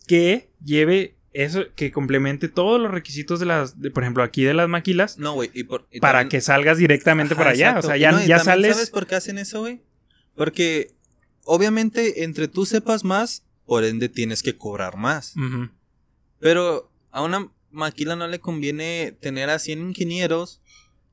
[0.08, 4.54] que lleve eso, que complemente todos los requisitos de las, de, por ejemplo, aquí de
[4.54, 7.68] las maquilas, No, güey, y por- y para también- que salgas directamente Ajá, para allá.
[7.70, 7.88] exacto.
[7.88, 8.74] O sea, ya, no, ya sales...
[8.76, 9.82] ¿Sabes por qué hacen eso, güey?
[10.36, 10.92] Porque
[11.46, 15.34] obviamente entre tú sepas más, por ende tienes que cobrar más.
[16.40, 20.62] Pero a una maquila no le conviene tener a 100 ingenieros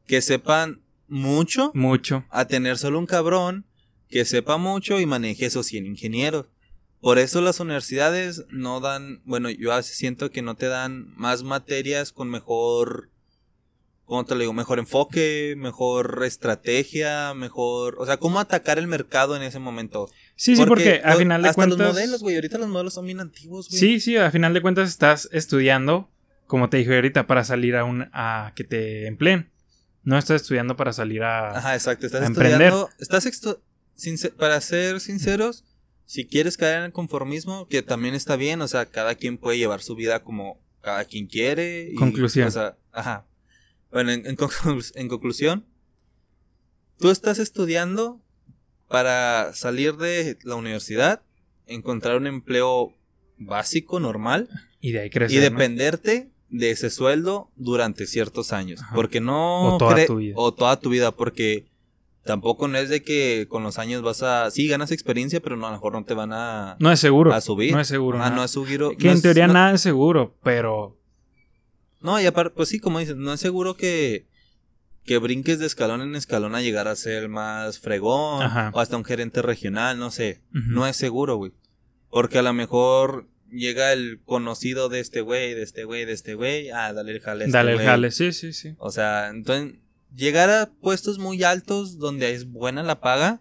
[0.06, 2.24] que sepan mucho Mucho.
[2.30, 3.64] a tener solo un cabrón
[4.08, 6.46] que sepa mucho y maneje esos 100 ingenieros.
[7.00, 11.14] Por eso las universidades no dan, bueno, yo a veces siento que no te dan
[11.16, 13.08] más materias con mejor,
[14.04, 14.52] ¿cómo te lo digo?
[14.52, 20.10] Mejor enfoque, mejor estrategia, mejor, o sea, cómo atacar el mercado en ese momento.
[20.42, 21.78] Sí, sí, porque, a lo- final de hasta cuentas...
[21.78, 23.78] los modelos, güey, ahorita los modelos son bien antiguos, güey.
[23.78, 26.10] Sí, sí, a final de cuentas estás estudiando,
[26.46, 29.50] como te dije ahorita, para salir a un a que te empleen.
[30.02, 32.06] No estás estudiando para salir a Ajá, exacto.
[32.06, 32.88] Estás a estudiando.
[32.98, 33.26] Estás
[34.38, 35.64] para ser sinceros,
[36.06, 39.58] si quieres caer en el conformismo, que también está bien, o sea, cada quien puede
[39.58, 41.90] llevar su vida como cada quien quiere.
[41.92, 42.48] y, Conclusión.
[42.48, 43.26] o sea, ajá.
[43.92, 45.66] Bueno, en, en conclu- en conclusión,
[46.98, 48.22] tú estás estudiando
[48.90, 51.22] para salir de la universidad,
[51.66, 52.92] encontrar un empleo
[53.38, 54.48] básico, normal,
[54.80, 55.36] y de ahí crecer.
[55.38, 55.50] y ¿no?
[55.50, 58.80] dependerte de ese sueldo durante ciertos años.
[58.82, 58.94] Ajá.
[58.96, 59.76] Porque no.
[59.76, 60.34] O toda tu vida.
[60.36, 61.66] O toda tu vida, porque
[62.24, 64.50] tampoco no es de que con los años vas a.
[64.50, 67.32] Sí, ganas experiencia, pero no, a lo mejor no te van a, No es seguro.
[67.32, 67.72] a subir.
[67.72, 68.18] No es seguro.
[68.20, 68.36] Ah, no.
[68.36, 68.80] no es subir.
[68.98, 70.98] que no en es- teoría no- nada es seguro, pero
[72.00, 74.26] No, y aparte, pues sí, como dices, no es seguro que.
[75.10, 78.44] Que brinques de escalón en escalón a llegar a ser más fregón.
[78.44, 78.70] Ajá.
[78.72, 80.40] O hasta un gerente regional, no sé.
[80.52, 81.50] No es seguro, güey.
[82.10, 86.34] Porque a lo mejor llega el conocido de este güey, de este güey, de este
[86.34, 86.70] güey.
[86.70, 87.42] Ah, dale el jale.
[87.42, 88.12] a este dale el jale.
[88.12, 88.76] Sí, sí, sí.
[88.78, 89.80] O sea, entonces,
[90.14, 93.40] llegar a puestos muy altos donde es buena la paga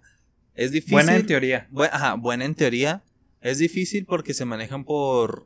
[0.56, 0.94] es difícil.
[0.94, 1.68] Buena en teoría.
[1.72, 3.04] Bu- ajá, buena en teoría.
[3.42, 5.46] Es difícil porque se manejan por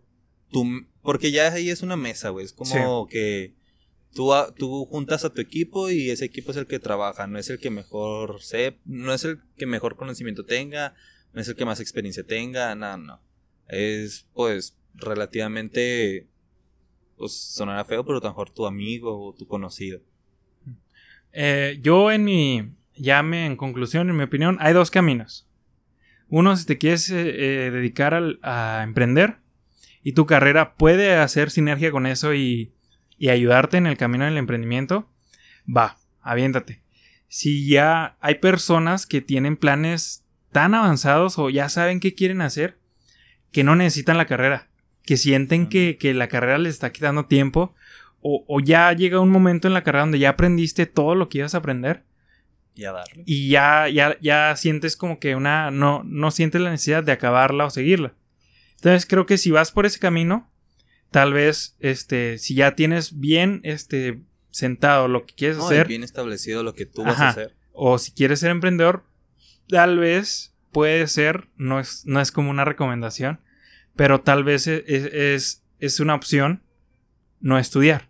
[0.53, 2.45] tu, porque ya ahí es una mesa, güey.
[2.45, 3.55] Es como que
[4.13, 7.27] tú, a- tú juntas a tu equipo y ese equipo es el que trabaja.
[7.27, 10.93] No es el que mejor se, no es el que mejor conocimiento tenga,
[11.33, 13.19] no es el que más experiencia tenga, no, no.
[13.67, 16.27] Es pues relativamente,
[17.17, 19.99] pues sonará feo, pero a lo mejor tu amigo o tu conocido.
[21.31, 25.47] Eh, yo en mi, ya me, en conclusión, en mi opinión, hay dos caminos.
[26.29, 29.37] Uno, si te quieres eh, eh, dedicar al- a emprender
[30.03, 32.71] y tu carrera puede hacer sinergia con eso y,
[33.23, 35.09] y ayudarte en el camino del emprendimiento,
[35.65, 36.83] va, aviéntate.
[37.29, 42.79] Si ya hay personas que tienen planes tan avanzados o ya saben qué quieren hacer,
[43.53, 44.67] que no necesitan la carrera,
[45.05, 47.73] que sienten que, que la carrera les está quitando tiempo
[48.19, 51.37] o, o ya llega un momento en la carrera donde ya aprendiste todo lo que
[51.37, 52.03] ibas a aprender
[52.75, 53.23] Y a darle.
[53.25, 55.71] y ya, ya, ya sientes como que una.
[55.71, 58.15] No, no sientes la necesidad de acabarla o seguirla.
[58.75, 60.49] Entonces creo que si vas por ese camino,
[61.13, 64.21] tal vez, este, si ya tienes bien, este,
[64.51, 67.55] sentado lo que quieres No, hacer, bien establecido lo que tú vas a hacer.
[67.71, 69.05] o si quieres ser emprendedor,
[69.69, 73.39] tal vez puede ser, no es, no es como una recomendación,
[73.95, 76.63] pero tal vez es, es, es una opción
[77.39, 78.09] no estudiar.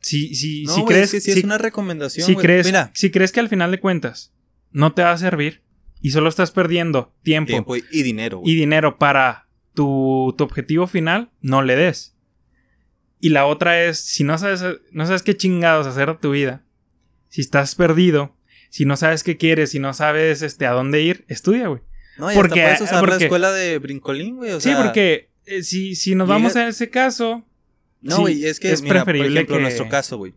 [0.00, 3.10] Si, si, No, si crees, es que si- es una recomendación, si crees, Mira, si
[3.10, 4.32] crees que al final de cuentas
[4.70, 5.62] no te va a servir
[6.00, 9.47] y solo estás perdiendo tiempo, tiempo y, dinero, y dinero para
[9.78, 12.16] tu, tu objetivo final, no le des.
[13.20, 16.64] Y la otra es, si no sabes, no sabes qué chingados hacer de tu vida,
[17.28, 18.34] si estás perdido,
[18.70, 21.80] si no sabes qué quieres, si no sabes este, a dónde ir, estudia, güey.
[22.16, 24.50] No, y porque- hasta puedes usar porque- la escuela de brincolín, güey.
[24.50, 27.44] O sí, porque eh, si, si nos vamos a ese caso,
[28.00, 30.34] No, sí, güey, es que es mira, preferible por ejemplo, que- nuestro caso, güey.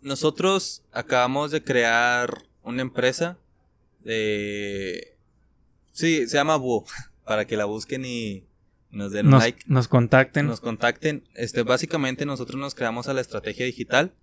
[0.00, 2.30] Nosotros acabamos de crear
[2.62, 3.38] una empresa
[4.04, 5.14] de...
[5.92, 6.86] Sí, se llama Búho,
[7.26, 8.46] para que la busquen y
[8.90, 9.62] nos den un like.
[9.66, 10.46] nos contacten.
[10.46, 11.28] Nos contacten.
[11.34, 14.14] Este, básicamente nosotros nos creamos a la estrategia digital.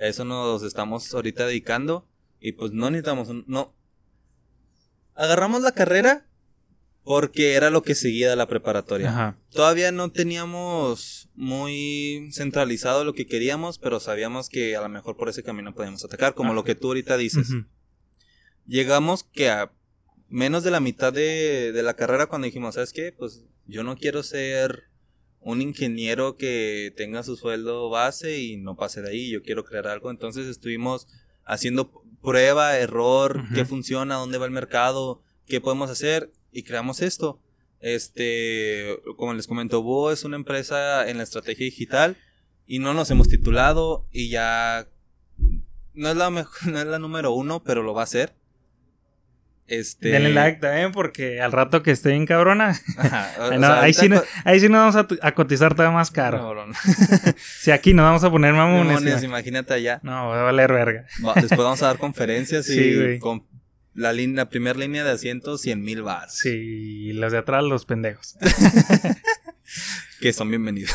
[0.00, 2.06] A eso nos estamos ahorita dedicando.
[2.38, 3.74] Y pues no necesitamos un- no.
[5.14, 6.26] Agarramos la carrera
[7.02, 9.08] porque era lo que seguía de la preparatoria.
[9.10, 9.38] Ajá.
[9.50, 15.28] Todavía no teníamos muy centralizado lo que queríamos, pero sabíamos que a lo mejor por
[15.28, 16.56] ese camino podíamos atacar, como Ajá.
[16.56, 17.48] lo que tú ahorita dices.
[18.66, 19.72] Llegamos que a
[20.30, 23.12] menos de la mitad de, de la carrera cuando dijimos, ¿sabes qué?
[23.12, 24.84] Pues yo no quiero ser
[25.40, 29.86] un ingeniero que tenga su sueldo base y no pase de ahí, yo quiero crear
[29.86, 30.10] algo.
[30.10, 31.08] Entonces estuvimos
[31.44, 31.90] haciendo
[32.22, 37.40] prueba, error, qué funciona, dónde va el mercado, qué podemos hacer y creamos esto.
[37.80, 42.16] Este, como les comento, Bo es una empresa en la estrategia digital
[42.66, 44.86] y no nos hemos titulado y ya
[45.94, 48.34] no es la mejor, no es la número uno, pero lo va a ser.
[49.72, 53.60] Este, Denle like también porque al rato que esté bien cabrona, Ajá, o- o no,
[53.60, 56.14] sea, ahí, sí, no- ahorita ahí sí nos vamos a, a cotizar todavía más co-
[56.16, 56.38] caro.
[56.54, 56.74] no, no,
[57.60, 59.00] Si aquí nos vamos a poner mamones.
[59.20, 59.24] ya.
[59.24, 60.00] imagínate allá.
[60.02, 61.06] No, va a valer verga.
[61.36, 62.72] Después vamos a dar conferencias y
[63.14, 63.44] Sí, con
[63.94, 64.12] la,
[64.50, 66.34] primera línea de asientos 100 mil bars.
[66.38, 68.36] Sí, los de atrás, los pendejos.
[70.20, 70.92] Que son bienvenidos.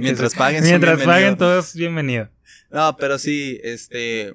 [0.00, 1.36] Mientras paguen, son Mientras paguen,
[1.74, 2.28] bienvenidos.
[2.70, 4.34] No, pero sí, este,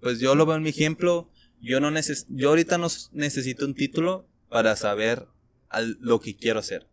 [0.00, 1.26] pues yo lo veo en mi ejemplo.
[1.60, 5.26] Yo no neces yo ahorita no necesito un título para saber
[5.68, 6.86] al- lo que quiero hacer.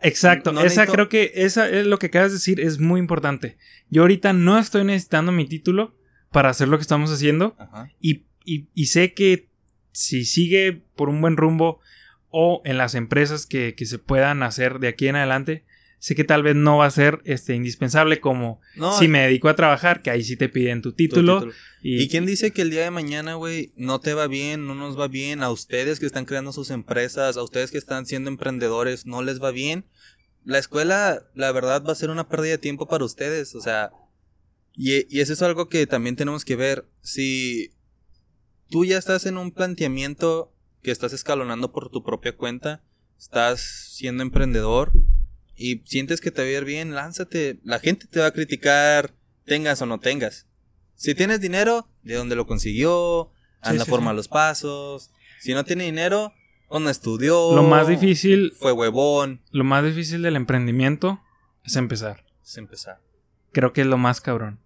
[0.00, 2.98] Exacto, No esa necesito- creo que esa es lo que acabas de decir, es muy
[3.00, 3.56] importante.
[3.88, 5.96] Yo ahorita no estoy necesitando mi título
[6.30, 7.56] para hacer lo que estamos haciendo
[8.00, 9.48] y, y- y sé que
[9.92, 11.80] si sigue por un buen rumbo
[12.30, 15.64] o en las empresas que, que se puedan hacer de aquí en adelante,
[16.02, 19.48] sé que tal vez no va a ser este, indispensable como No, si me dedico
[19.48, 21.36] a trabajar, que ahí sí te piden tu tu título.
[21.38, 21.54] título.
[21.80, 24.74] Y, ¿Y quién dice que el día de mañana, güey, no te va bien, no
[24.74, 25.44] nos va bien?
[25.44, 29.40] A ustedes que están creando sus empresas, a ustedes que están siendo emprendedores, no les
[29.40, 29.84] va bien.
[30.44, 33.54] La escuela, la verdad, va a ser una pérdida de tiempo para ustedes.
[33.54, 33.92] O sea,
[34.74, 36.84] y, y eso es algo que también tenemos que ver.
[37.00, 37.74] Si
[38.70, 42.82] tú ya estás en un planteamiento que estás escalonando por tu propia cuenta,
[43.16, 44.90] estás siendo emprendedor
[45.56, 47.58] y sientes que te va a ir bien, lánzate.
[47.64, 49.12] La gente te va a criticar,
[49.44, 50.46] tengas o no tengas.
[50.94, 53.30] Si tienes dinero, de dónde lo consiguió,
[53.62, 54.16] Sí, anda sí, forma sí.
[54.16, 55.10] los pasos.
[55.40, 56.32] Si no tiene dinero,
[56.70, 57.54] no estudió.
[57.54, 59.42] lo más difícil, Fue huevón.
[59.50, 61.20] lo más difícil del emprendimiento
[61.64, 62.24] es empezar.
[62.44, 63.00] Es empezar.
[63.52, 64.58] Creo que es lo más cabrón.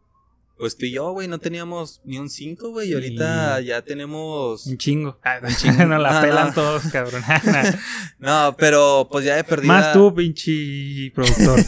[0.58, 2.90] Pues tú y yo, güey, no teníamos ni un 5, güey.
[2.90, 4.66] Y ahorita ya tenemos.
[4.66, 5.20] Un chingo.
[5.58, 5.84] chingo.
[5.84, 6.54] no la pelan no.
[6.54, 7.22] todos, cabrón.
[8.18, 9.74] No, pero pues ya he perdido.
[9.74, 11.60] Más tú, pinche productor.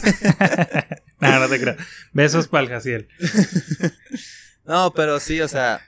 [1.19, 1.75] no, no te creo.
[2.13, 3.07] Besos para el Jaciel.
[4.65, 5.81] No, pero sí, o sea,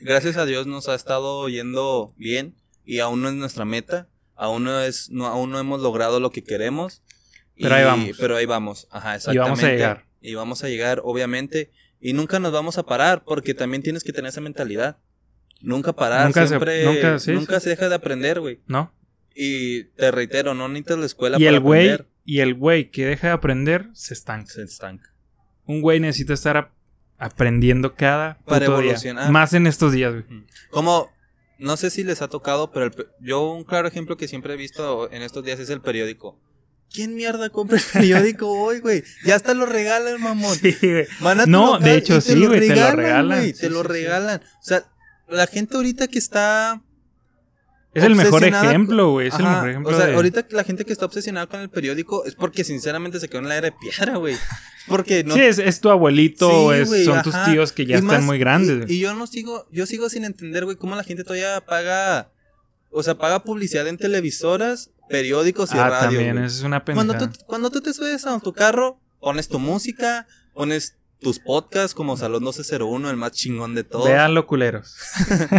[0.00, 4.64] gracias a Dios nos ha estado yendo bien y aún no es nuestra meta, aún
[4.64, 7.02] no es, no, aún no hemos logrado lo que queremos.
[7.56, 8.16] Pero ahí vamos.
[8.18, 9.50] Pero ahí vamos, ajá, Y exactamente.
[9.50, 10.04] vamos a llegar.
[10.20, 14.12] Y vamos a llegar, obviamente, y nunca nos vamos a parar porque también tienes que
[14.12, 14.98] tener esa mentalidad.
[15.60, 17.64] Nunca parar, Nunca se- siempre, nunca- sí, nunca sí.
[17.64, 18.60] se deja de aprender, güey.
[18.66, 18.92] ¿No?
[19.34, 22.08] Y te reitero, no necesitas la escuela Y para el güey, aprender.
[22.24, 24.52] y el güey que deja de aprender se estanca.
[24.52, 25.12] Se estanca.
[25.64, 26.72] Un güey necesita estar ap-
[27.18, 28.96] aprendiendo cada Para puto día.
[29.30, 30.24] Más en estos días, güey.
[30.70, 31.10] Como,
[31.58, 34.56] no sé si les ha tocado, pero el yo un claro ejemplo que siempre he
[34.56, 36.40] visto en estos días es el periódico.
[36.92, 39.04] ¿Quién mierda compra el periódico hoy, güey?
[39.24, 40.56] Ya hasta lo regalan, mamón.
[40.56, 41.06] Sí, güey.
[41.20, 43.38] Van a tu No, local de hecho, sí, güey, te lo regalan.
[43.40, 44.40] güey, Sí, te lo regalan.
[44.40, 44.84] O sea,
[45.28, 46.80] la gente ahorita que está
[47.94, 49.28] Es el mejor ejemplo, güey.
[49.28, 49.92] Es el mejor ejemplo.
[49.92, 53.20] O sea, de- ahorita la gente que está obsesionada con el periódico es porque sinceramente
[53.20, 54.36] se quedó en la era de piedra, güey.
[54.86, 57.98] Porque no Sí, es, es tu abuelito, Sí, es- güey, son tus tíos que ya
[57.98, 58.76] están muy grandes.
[58.76, 58.92] Y, güey.
[58.94, 62.30] y yo no sigo, yo sigo sin entender, güey, cómo la gente todavía paga,
[62.90, 66.08] o sea, paga publicidad en televisoras, periódicos y ah, radio.
[66.18, 66.46] también, güey.
[66.46, 70.96] es una cuando tú, cuando tú te subes a tu carro, pones tu música, pones
[71.20, 74.06] tus podcasts como Salón 1201, el más chingón de todos.
[74.06, 74.94] Véanlo, culeros.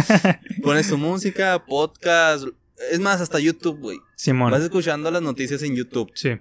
[0.62, 2.44] Pones tu música, podcast,
[2.90, 3.98] Es más, hasta YouTube, güey.
[4.16, 4.50] Simón.
[4.52, 6.10] Vas escuchando las noticias en YouTube.
[6.14, 6.38] Sí.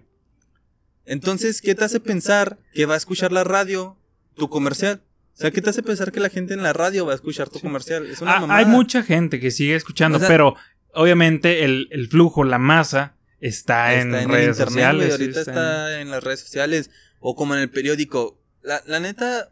[1.05, 3.97] Entonces, ¿qué te hace pensar que va a escuchar la radio
[4.35, 5.01] tu comercial?
[5.35, 7.49] O sea, ¿qué te hace pensar que la gente en la radio va a escuchar
[7.49, 8.05] tu comercial?
[8.05, 8.59] Es una Ah, mamada.
[8.59, 10.55] hay mucha gente que sigue escuchando, O sea- pero
[10.93, 15.11] obviamente el, el flujo, la masa, está, en, el redes internet, sociales.
[15.11, 16.11] ahorita está, en...
[16.11, 18.39] las redes sociales o como en el periódico.
[18.61, 19.51] La, la neta,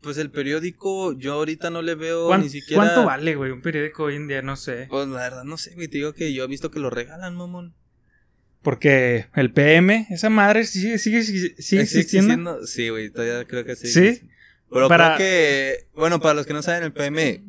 [0.00, 2.82] pues el periódico yo ahorita no le veo ¿Cuán- ni siquiera...
[2.82, 3.50] ¿Cuánto vale, güey?
[3.52, 4.86] Un periódico hoy en día, no sé.
[4.90, 7.36] Pues la verdad no sé, güey, te digo que yo he visto que lo regalan,
[7.36, 7.74] mamón.
[8.62, 12.66] Porque el PM, esa madre sigue, sigue, sigue, sigue ¿Existe existiendo.
[12.66, 13.88] Sí, güey, todavía creo que sí.
[13.88, 14.22] ¿Sí?
[14.72, 17.44] Pero Para- creo que, bueno, para los que no saben, el PM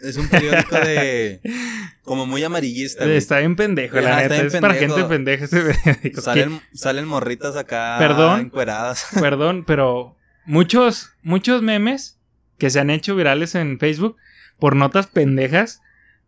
[0.00, 1.40] es un periódico de...
[2.02, 3.16] como muy amarillista, güey.
[3.16, 4.36] Está bien pendejo, la neta.
[4.36, 6.20] Es para gente pendeja ese periódico.
[6.20, 8.40] Salen, salen morritas acá Perdón.
[8.40, 9.06] encueradas.
[9.20, 12.18] Perdón, pero muchos, muchos memes
[12.58, 14.16] que se han hecho virales en Facebook
[14.58, 15.80] por notas pendejas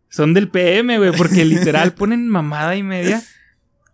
[0.09, 1.11] son del PM, güey.
[1.11, 3.21] Porque literal ponen mamada y media.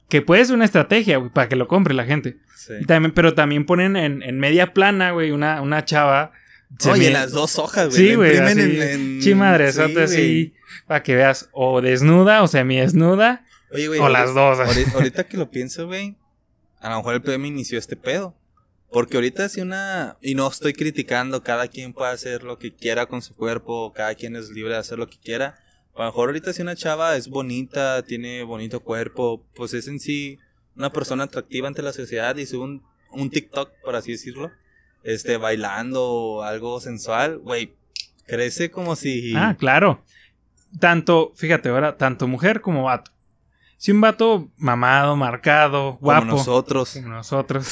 [0.10, 2.38] Que puede ser una estrategia, güey, para que lo compre la gente.
[2.56, 2.74] Sí.
[2.82, 6.32] Y también, pero también ponen en, en media plana, güey, una, una chava.
[6.80, 7.98] Se Oye, me- en las dos hojas, güey.
[8.10, 10.54] Sí, güey, en- chimadresote sí, así,
[10.88, 14.00] para que veas o desnuda o semidesnuda, Oye, güey.
[14.00, 14.60] o las dos.
[14.60, 16.16] Ahorita, ahorita que lo pienso, güey.
[16.80, 18.36] A lo mejor el PM inició este pedo.
[18.92, 20.18] Porque ahorita si una.
[20.22, 24.14] Y no estoy criticando, cada quien puede hacer lo que quiera con su cuerpo, cada
[24.14, 25.58] quien es libre de hacer lo que quiera.
[25.96, 30.00] A lo mejor ahorita si una chava es bonita, tiene bonito cuerpo, pues es en
[30.00, 30.38] sí
[30.76, 34.52] una persona atractiva ante la sociedad y sube un, un TikTok, por así decirlo,
[35.04, 37.74] este, bailando o algo sensual, güey,
[38.26, 39.34] crece como si...
[39.36, 40.04] Ah, claro.
[40.80, 43.12] Tanto, fíjate ahora, tanto mujer como vato.
[43.78, 46.94] Si un vato mamado, marcado, como guapo, nosotros.
[46.94, 47.68] como nosotros,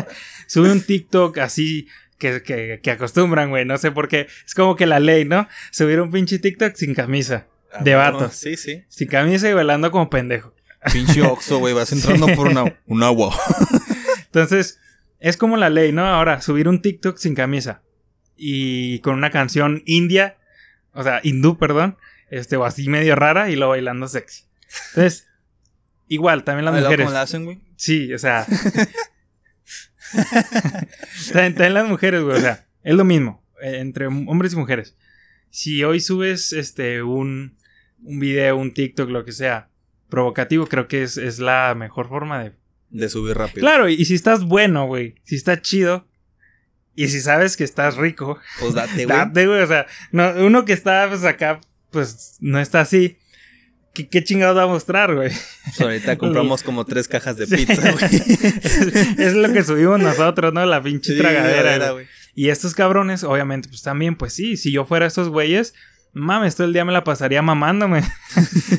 [0.46, 4.28] sube un TikTok así que, que, que acostumbran, güey, no sé por qué.
[4.46, 5.48] Es como que la ley, ¿no?
[5.72, 8.30] Subir un pinche TikTok sin camisa, Ah, de vato.
[8.30, 8.84] Sí, sí.
[8.88, 10.54] sin camisa y bailando como pendejo.
[10.92, 13.36] Pinche Oxxo, güey, vas entrando por una, un agua.
[14.26, 14.78] Entonces,
[15.18, 16.06] es como la ley, ¿no?
[16.06, 17.82] Ahora, subir un TikTok sin camisa
[18.36, 20.36] y con una canción india,
[20.92, 21.96] o sea, hindú, perdón,
[22.30, 24.44] este, o así medio rara y luego bailando sexy.
[24.90, 25.28] Entonces,
[26.08, 27.06] igual, también las mujeres.
[27.06, 27.60] ¿Cómo la hacen, güey?
[27.76, 28.46] Sí, o sea.
[31.32, 34.96] también, también las mujeres, güey, o sea, es lo mismo, eh, entre hombres y mujeres.
[35.50, 37.56] Si hoy subes este un,
[38.02, 39.70] un video, un TikTok, lo que sea,
[40.08, 42.52] provocativo, creo que es, es la mejor forma de
[42.90, 43.60] De subir rápido.
[43.60, 46.06] Claro, y si estás bueno, güey, si estás chido,
[46.94, 49.06] y si sabes que estás rico, Pues date, güey.
[49.06, 53.18] date, güey, o sea, no, uno que está pues acá, pues no está así.
[53.92, 55.30] ¿Qué, qué chingados va a mostrar, güey?
[55.64, 58.04] Pues ahorita compramos como tres cajas de pizza, güey.
[58.04, 60.64] es, es lo que subimos nosotros, ¿no?
[60.66, 61.92] La pinche Sí, tragadera.
[61.92, 62.06] güey.
[62.34, 65.72] Y estos cabrones, obviamente, pues también, pues sí, si yo fuera estos güeyes,
[66.12, 68.02] mames, todo el día me la pasaría mamándome.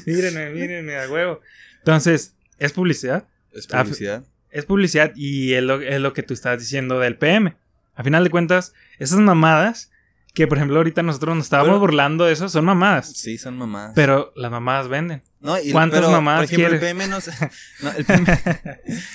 [0.06, 1.42] mírenme, mírenme, a huevo.
[1.80, 3.28] Entonces, es publicidad.
[3.58, 4.24] Es publicidad.
[4.52, 7.56] es publicidad y es lo, es lo que tú estás diciendo del PM.
[7.96, 9.92] A final de cuentas, esas mamadas,
[10.34, 13.12] que por ejemplo ahorita nosotros nos estábamos Pero- burlando de eso, son mamadas.
[13.14, 13.94] Sí, son mamadas.
[13.96, 15.24] Pero las mamadas venden.
[15.40, 16.82] No, y- ¿Cuántas pero, mamadas por ejemplo, quieres?
[16.90, 17.32] El PM no sé.
[17.82, 18.26] no, el, PM,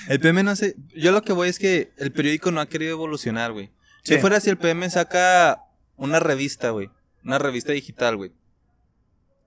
[0.09, 0.75] el PM no sé.
[0.95, 3.71] Yo lo que voy es que el periódico no ha querido evolucionar, güey.
[4.03, 4.19] Si Sí.
[4.19, 5.61] fuera si el PM saca
[5.95, 6.89] una revista, güey.
[7.23, 8.33] Una revista digital, güey.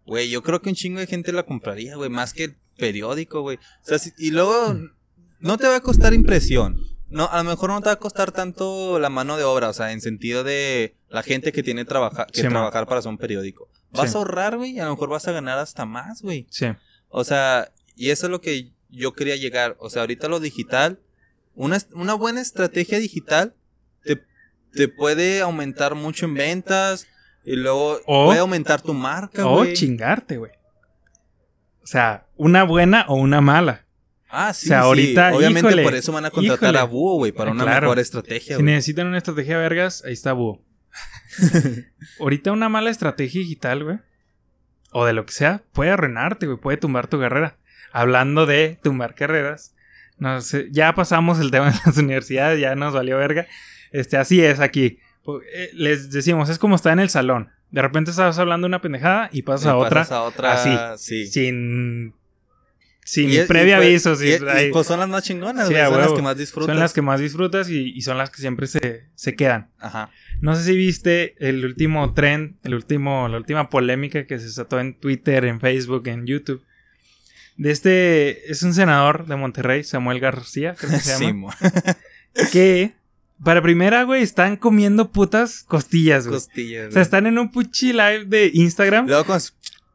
[0.07, 2.09] Güey, yo creo que un chingo de gente la compraría, güey.
[2.09, 3.57] Más que periódico, güey.
[3.57, 4.77] O sea, si- y luego
[5.41, 6.81] no te va a costar impresión.
[7.09, 9.73] No, a lo mejor no te va a costar tanto la mano de obra, o
[9.73, 12.53] sea, en sentido de la gente que tiene trabaja, que Sí, man.
[12.55, 13.69] trabajar para hacer un periódico.
[13.93, 14.17] Vas Sí.
[14.17, 16.47] a ahorrar, güey, y a lo mejor vas a ganar hasta más, güey.
[16.51, 16.67] Sí.
[17.09, 19.77] O sea, y eso es lo que yo quería llegar.
[19.79, 20.99] O sea, ahorita lo digital,
[21.55, 23.55] una, una buena estrategia digital
[24.03, 24.21] te,
[24.73, 27.07] te puede aumentar mucho en ventas
[27.45, 29.75] y luego O- puede aumentar tu marca, O güey.
[29.75, 30.51] chingarte, güey.
[31.83, 33.85] O sea, una buena o una mala.
[34.29, 34.87] Ah, sí, O sea, sí.
[34.87, 36.79] ahorita, Obviamente híjole, por eso van a contratar híjole.
[36.79, 37.83] a Búho, güey, para Ah, una claro.
[37.83, 40.63] mejor estrategia, Si necesitan una estrategia vergas, ahí está Búho.
[42.21, 43.99] Ahorita una mala estrategia digital, güey.
[44.93, 46.59] O de lo que sea, puede arruinarte, güey.
[46.59, 47.59] Puede tumbar tu carrera.
[47.93, 49.75] Hablando de tumbar carreras.
[50.19, 53.47] No sé, ya pasamos el tema de las universidades, ya nos valió verga.
[53.93, 54.99] Este, así es aquí.
[55.55, 57.51] Eh, Les decimos, es como estar en el salón.
[57.71, 60.53] De repente estás hablando de una pendejada y pasas Y a otra pasas a otra,
[60.53, 61.27] así, sí.
[61.27, 62.15] sin
[63.09, 64.15] sin Y es- y previo aviso.
[64.23, 65.87] y- y pues son las más chingonas, Sí, güey.
[65.87, 66.73] son las que más disfrutas.
[66.75, 69.71] son las que más disfrutas y, son las que siempre se, se quedan.
[69.79, 70.11] Ajá.
[70.41, 74.81] No sé si viste el último trend, el último, la última polémica que se desató
[74.81, 76.63] en Twitter, en Facebook, en YouTube.
[77.57, 81.39] De este, es un senador de Monterrey, Samuel García, creo que se Sí, llama.
[81.39, 81.55] mo-
[82.53, 82.93] que,
[83.43, 86.39] para primera, güey, están comiendo putas costillas, güey.
[86.39, 86.89] costillas.
[86.89, 87.03] O sea, güey.
[87.03, 89.07] están en un puchi live de Instagram.
[89.07, 89.41] Luego con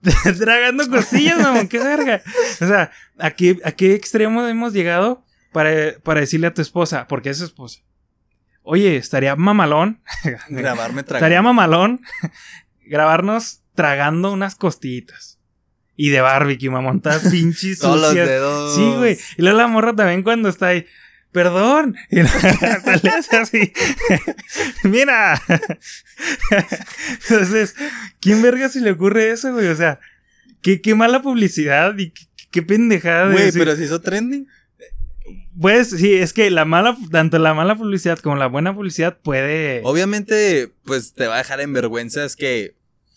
[0.39, 2.22] Tragando costillas, mamón, qué verga.
[2.62, 5.72] O sea, ¿a qué, a qué extremo hemos llegado para,
[6.04, 7.08] para decirle a tu esposa?
[7.08, 7.82] Porque es su esposa.
[8.64, 10.02] Oye, estaría mamalón.
[10.49, 11.16] Grabarme tragando.
[11.16, 12.02] estaría mamalón
[12.86, 15.39] grabarnos tragando unas costillitas.
[15.95, 18.28] Y de barbecue, mamón, todas pinches Todos los sucias.
[18.28, 18.76] dedos.
[18.76, 19.18] Sí, güey.
[19.38, 20.86] Y luego la morra también cuando está ahí.
[21.32, 21.96] Perdón.
[22.10, 23.74] Y la- le hace así.
[24.84, 25.42] Mira.
[27.30, 27.76] Entonces,
[28.20, 29.68] ¿quién verga se le ocurre eso, güey?
[29.68, 30.00] O sea,
[30.62, 34.48] qué, qué mala publicidad y qué, qué pendejada de Güey, pero si hizo trending.
[35.60, 39.82] Pues sí, es que la mala, tanto la mala publicidad como la buena publicidad puede.
[39.84, 42.24] Obviamente, pues te va a dejar en vergüenza.
[42.26, 42.74] Es que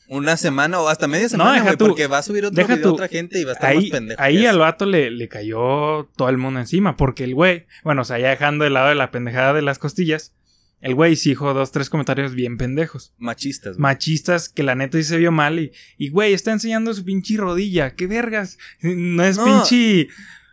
[0.08, 2.74] una semana o hasta media semana, deja güey, tú- porque va a subir otro deja
[2.76, 4.22] video tú- otra gente y va a estar Ahí, más pendejo.
[4.22, 6.96] ahí al vato le, le cayó todo el mundo encima.
[6.96, 9.78] Porque el güey, bueno, o sea, ya dejando de lado de la pendejada de las
[9.78, 10.34] costillas,
[10.80, 13.14] el güey sí dijo dos, tres comentarios bien pendejos.
[13.16, 13.78] Machistas.
[13.78, 17.38] machistas que la neta sí se vio mal y, y güey, está enseñando su pinche
[17.38, 19.44] rodilla, qué vergas, no es No.
[19.46, 20.08] pinche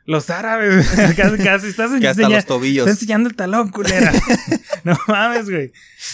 [0.06, 2.88] los árabes, casi, casi estás que hasta enseñando, los tobillos.
[2.88, 4.12] está enseñando el talón, culera,
[4.84, 5.72] no mames, güey,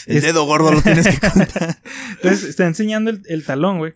[0.07, 1.77] El es- dedo gordo lo tienes que contar.
[2.11, 3.93] entonces está enseñando el, el talón, güey,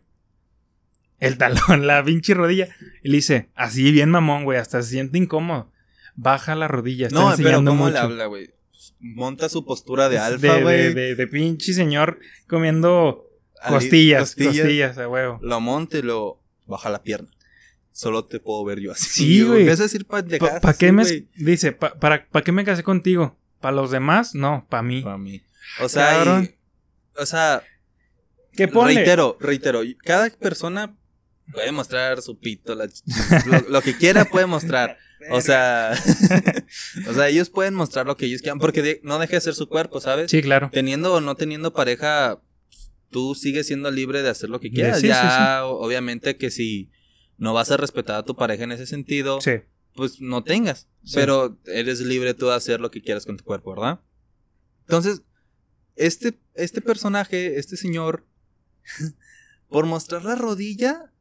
[1.19, 2.69] el talón, la pinche rodilla,
[3.03, 5.71] y le dice, así bien mamón, güey, hasta se siente incómodo,
[6.15, 7.93] baja la rodilla, está no, pero enseñando ¿cómo mucho.
[7.93, 8.49] le habla, güey?
[8.99, 10.93] Monta su postura de de, alfa, de, güey.
[10.93, 13.27] de, de pinche señor comiendo
[13.61, 15.39] Ali- costillas, costillas, a huevo.
[15.41, 17.29] Lo monta y lo baja la pierna.
[17.93, 19.09] Solo te puedo ver yo así.
[19.09, 19.67] Sí, güey.
[19.69, 21.03] A decir pendejadas ¿Para qué me
[21.35, 21.71] dice?
[21.73, 23.37] pa- para, ¿Para qué me casé contigo?
[23.59, 24.33] ¿Para los demás?
[24.33, 25.01] No, para mí.
[25.01, 25.41] Pa' mí.
[25.81, 26.55] O sea, y-
[27.17, 27.63] o sea,
[28.53, 28.93] ¿Qué pone?
[28.95, 29.81] reitero, reitero.
[30.03, 30.95] Cada persona
[31.53, 32.87] puede mostrar su pito, la
[33.45, 34.97] lo, lo que quiera puede mostrar.
[35.29, 35.91] O sea,
[37.07, 39.53] o sea, ellos pueden mostrar lo que ellos quieran porque de- no deja de ser
[39.53, 40.31] su cuerpo, ¿sabes?
[40.31, 40.69] Sí, claro.
[40.71, 42.41] Teniendo o no teniendo pareja,
[43.11, 44.95] tú sigues siendo libre de hacer lo que quieras.
[44.99, 46.89] sí, sí, ya, obviamente que si
[47.41, 49.53] no vas a respetar a tu pareja en ese sentido, Sí.
[49.95, 50.87] pues no tengas.
[51.03, 51.13] Sí.
[51.15, 53.99] Pero eres libre tú de hacer lo que quieras con tu cuerpo, ¿verdad?
[54.81, 55.23] Entonces,
[55.95, 58.25] este, este personaje, este señor,
[59.69, 61.11] por mostrar la rodilla,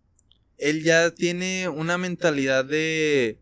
[0.58, 3.40] él ya tiene una mentalidad de...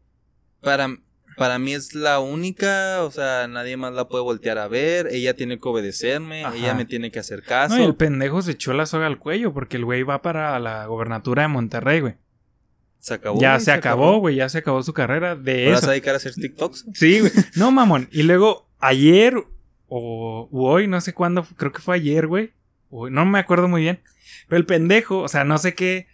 [0.60, 0.96] Para,
[1.36, 5.34] para mí es la única, o sea, nadie más la puede voltear a ver, ella
[5.34, 6.56] tiene que obedecerme, Ajá.
[6.56, 7.74] ella me tiene que hacer caso.
[7.76, 10.58] No, y el pendejo se echó la soga al cuello porque el güey va para
[10.60, 12.14] la gobernatura de Monterrey, güey.
[13.08, 13.40] Se acabó.
[13.40, 14.36] Ya se acabó, güey.
[14.36, 15.88] Ya se acabó su carrera de ¿Te vas eso.
[15.88, 16.86] a dedicar a hacer TikToks?
[16.94, 17.32] Sí, güey.
[17.56, 18.08] No, mamón.
[18.12, 19.34] Y luego, ayer
[19.88, 22.52] o hoy, no sé cuándo, creo que fue ayer, güey.
[22.90, 24.00] No me acuerdo muy bien.
[24.48, 26.06] Pero el pendejo, o sea, no sé qué,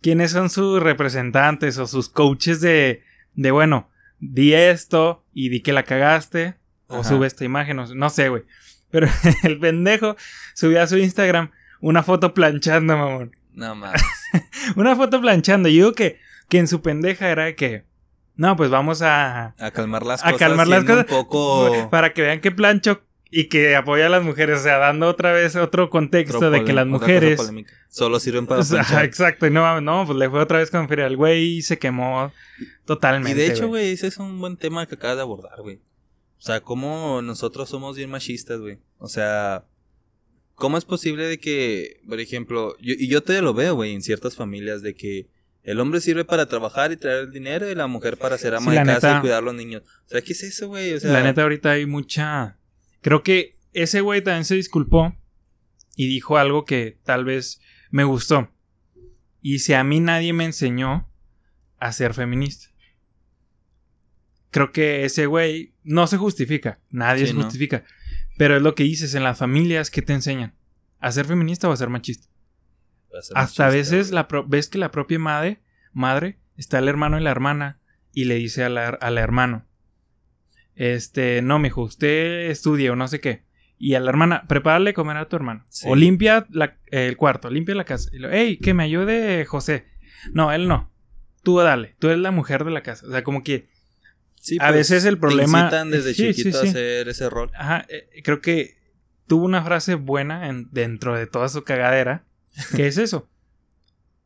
[0.00, 3.02] quiénes son sus representantes o sus coaches de,
[3.34, 3.90] de bueno,
[4.20, 6.54] di esto y di que la cagaste.
[6.86, 7.04] O Ajá.
[7.08, 8.42] sube esta imagen, o- no sé, güey.
[8.90, 9.08] Pero
[9.44, 10.16] el pendejo
[10.54, 11.50] subió a su Instagram
[11.80, 13.32] una foto planchando, mamón.
[13.54, 14.00] No más.
[14.76, 15.68] Una foto planchando.
[15.68, 16.18] Y digo que,
[16.52, 17.84] que en su pendeja era de que,
[18.36, 20.38] no, pues vamos a, A calmar las A cosas.
[20.38, 21.06] calmar las cosas.
[21.08, 21.88] Un poco.
[21.90, 23.00] para que vean que plancho
[23.30, 26.74] y que apoya a las mujeres, o sea, dando otra vez otro contexto de que
[26.74, 27.40] las mujeres...
[27.88, 30.90] Solo sirven para O sea, exacto, y no, no, pues le fue otra vez con
[30.90, 32.30] feria al güey y se quemó
[32.84, 33.30] totalmente.
[33.32, 35.76] Y de hecho, güey, ese es un buen tema que acabas de abordar, güey.
[36.36, 38.76] O sea, cómo nosotros somos bien machistas, güey.
[38.98, 39.64] O sea,
[40.54, 44.02] ¿cómo es posible de que, por ejemplo, yo, y yo todavía lo veo, güey, en
[44.02, 45.28] ciertas familias, de que
[45.62, 48.72] el hombre sirve para trabajar y traer el dinero y la mujer para ser ama
[48.72, 49.18] Sí, de casa neta.
[49.18, 49.82] y cuidar a los niños.
[50.06, 50.92] O sea, ¿qué es eso, güey?
[50.94, 52.58] O sea, La neta, ahorita hay mucha.
[53.00, 55.16] Creo que ese güey también se disculpó
[55.96, 57.60] y dijo algo que tal vez
[57.90, 58.50] me gustó.
[59.40, 61.08] Y si a mí nadie me enseñó
[61.78, 62.66] a ser feminista.
[64.50, 66.80] Creo que ese güey no se justifica.
[66.90, 67.44] Nadie Sí, se no.
[67.44, 67.84] justifica.
[68.36, 70.54] Pero es lo que dices en las familias que te enseñan.
[71.00, 72.28] ¿A ser feminista o a ser machista?
[73.34, 75.60] Hasta a veces la ves que la propia madre,
[75.92, 77.80] madre está el hermano y la hermana
[78.12, 79.66] y le dice a la, al hermano,
[80.74, 83.44] este, no, mijo, usted estudia o no sé qué.
[83.78, 85.64] Y a la hermana, prepárale comer a tu hermano.
[85.68, 85.86] Sí.
[85.88, 88.10] O limpia la- el cuarto, limpia la casa.
[88.12, 89.86] Y lo, hey, que me ayude José.
[90.32, 90.90] No, él no.
[91.42, 93.06] Tú dale, tú eres la mujer de la casa.
[93.06, 93.68] O sea, como que,
[94.36, 97.50] Sí, a veces el te problema- incitan desde Sí, chiquito a hacer ese rol.
[97.54, 98.76] ajá, eh, creo que
[99.26, 102.24] tuvo una frase buena en- dentro de toda su cagadera.
[102.76, 103.28] ¿Qué es eso?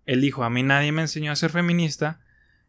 [0.05, 2.21] Él dijo, a mí nadie me enseñó a ser feminista.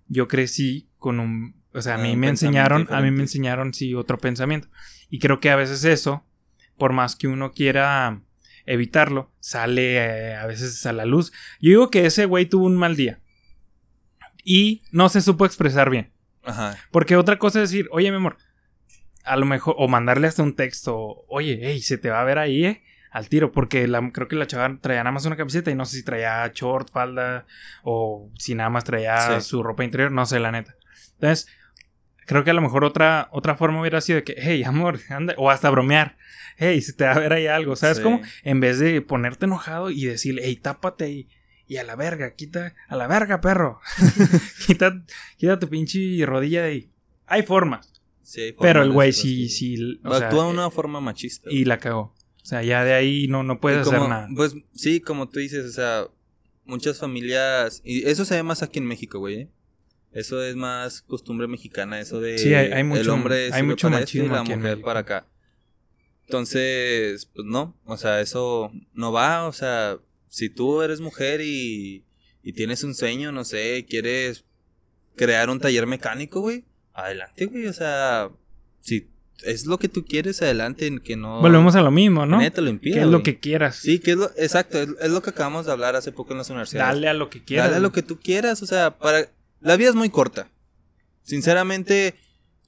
[0.08, 1.56] Yo crecí con un...
[1.74, 4.70] O sea, a Ah, mí un me enseñaron, a mí me enseñaron, sí, otro pensamiento.
[5.10, 6.26] Y creo que a veces eso,
[6.78, 8.22] por más que uno quiera
[8.66, 11.32] evitarlo, sale eh, a veces a la luz.
[11.62, 13.20] Yo digo que ese güey tuvo un mal día.
[14.44, 16.12] Y no se supo expresar bien.
[16.44, 16.78] Ajá.
[16.92, 18.38] Porque otra cosa es decir, oye, mi amor,
[19.26, 22.40] a lo mejor, o mandarle hasta un texto, oye, hey, se te va a ver
[22.40, 22.84] ahí, ¿eh?
[23.12, 25.86] Al tiro, porque la, creo que la chava traía nada más una camiseta y no
[25.86, 27.46] sé si traía short, falda
[27.84, 29.50] o si nada más traía Sí.
[29.50, 30.76] su ropa interior, no sé la neta.
[31.14, 31.48] Entonces,
[32.26, 35.34] creo que a lo mejor otra, otra forma hubiera sido de que, hey, amor, anda,
[35.38, 36.18] o hasta bromear,
[36.58, 38.04] hey, si te va a ver ahí algo, ¿sabes Sí.
[38.04, 38.22] cómo?
[38.44, 41.30] En vez de ponerte enojado y decirle, hey, tápate y,
[41.68, 43.80] y a la verga, quita, a la verga, perro,
[44.68, 45.02] quita,
[45.38, 46.92] quita tu pinche rodilla de ahí.
[47.26, 51.00] Hay formas, Sí, hay pero el güey sí, sí, o Actúa de eh, una forma
[51.00, 51.50] machista.
[51.52, 52.14] y la cagó.
[52.48, 54.30] O sea, ya de ahí no, no puedes como- hacer nada.
[54.34, 56.08] Pues sí, como tú dices, o sea,
[56.64, 57.82] muchas familias.
[57.84, 59.36] Y eso se ve más aquí en México, güey.
[59.42, 59.50] ¿eh?
[60.14, 62.38] Eso es más costumbre mexicana, eso de.
[62.38, 64.86] Sí, hay- hay el mucho- hombre hay mucho para esto y machismo la mujer México.
[64.86, 65.28] para acá.
[66.26, 72.06] Entonces, pues no, o sea, eso no va, o sea, si tú eres mujer y,
[72.44, 74.46] y tienes un sueño, no sé, quieres
[75.16, 78.30] crear un taller mecánico, güey, adelante, güey, o sea,
[78.82, 79.10] si
[79.44, 81.42] es lo que tú quieres, adelante, que no...
[81.42, 82.40] Volvemos a lo mismo, ¿no?
[82.52, 83.78] te lo impida, Que es lo que quieras.
[83.78, 86.40] Sí, que es lo, exacto, es, es lo que acabamos de hablar hace poco en
[86.40, 86.96] las universidades.
[86.96, 87.68] Dale a lo que quieras.
[87.68, 89.30] Dale a lo que tú quieras, o sea, para
[89.60, 90.50] la vida es muy corta.
[91.24, 92.16] Sinceramente,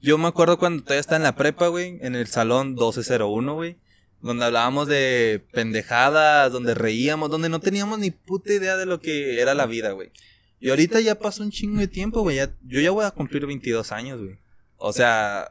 [0.00, 3.76] yo me acuerdo cuando todavía estaba en la prepa, güey, en el salón 1201, güey,
[4.20, 9.40] donde hablábamos de pendejadas, donde reíamos, donde no teníamos ni puta idea de lo que
[9.40, 10.10] era la vida, güey.
[10.58, 13.92] Y ahorita ya pasó un chingo de tiempo, güey, yo ya voy a cumplir 22
[13.92, 14.38] años, güey.
[14.76, 15.50] O sea,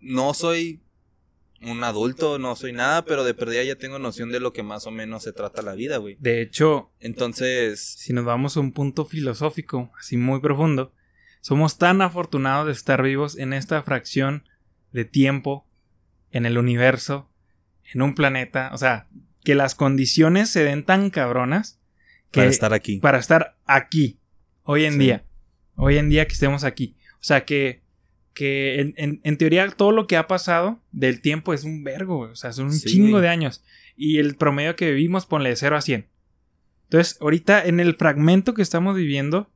[0.00, 0.80] no soy
[1.62, 4.86] un adulto, no soy nada, pero de perdida ya tengo noción de lo que más
[4.86, 6.16] o menos se trata la vida, güey.
[6.18, 10.94] De hecho, Entonces, si nos vamos a un punto filosófico, así muy profundo,
[11.42, 14.48] somos tan afortunados de estar vivos en esta fracción
[14.92, 15.66] de tiempo,
[16.30, 17.30] en el universo,
[17.92, 19.06] en un planeta, o sea,
[19.44, 21.78] que las condiciones se den tan cabronas
[22.30, 22.98] que para estar aquí.
[23.00, 24.18] para estar aquí,
[24.62, 24.98] hoy en Sí.
[25.00, 25.24] día,
[25.76, 26.96] hoy en día que estemos aquí.
[27.14, 27.82] O sea, que,
[28.34, 32.20] que en, en- en teoría todo lo que ha pasado del tiempo es un vergo,
[32.20, 33.62] o sea, son un Sí, chingo de años.
[33.96, 36.08] Y el promedio que vivimos, ponle de 0 a 100.
[36.84, 39.50] Entonces, ahorita en el fragmento que estamos viviendo,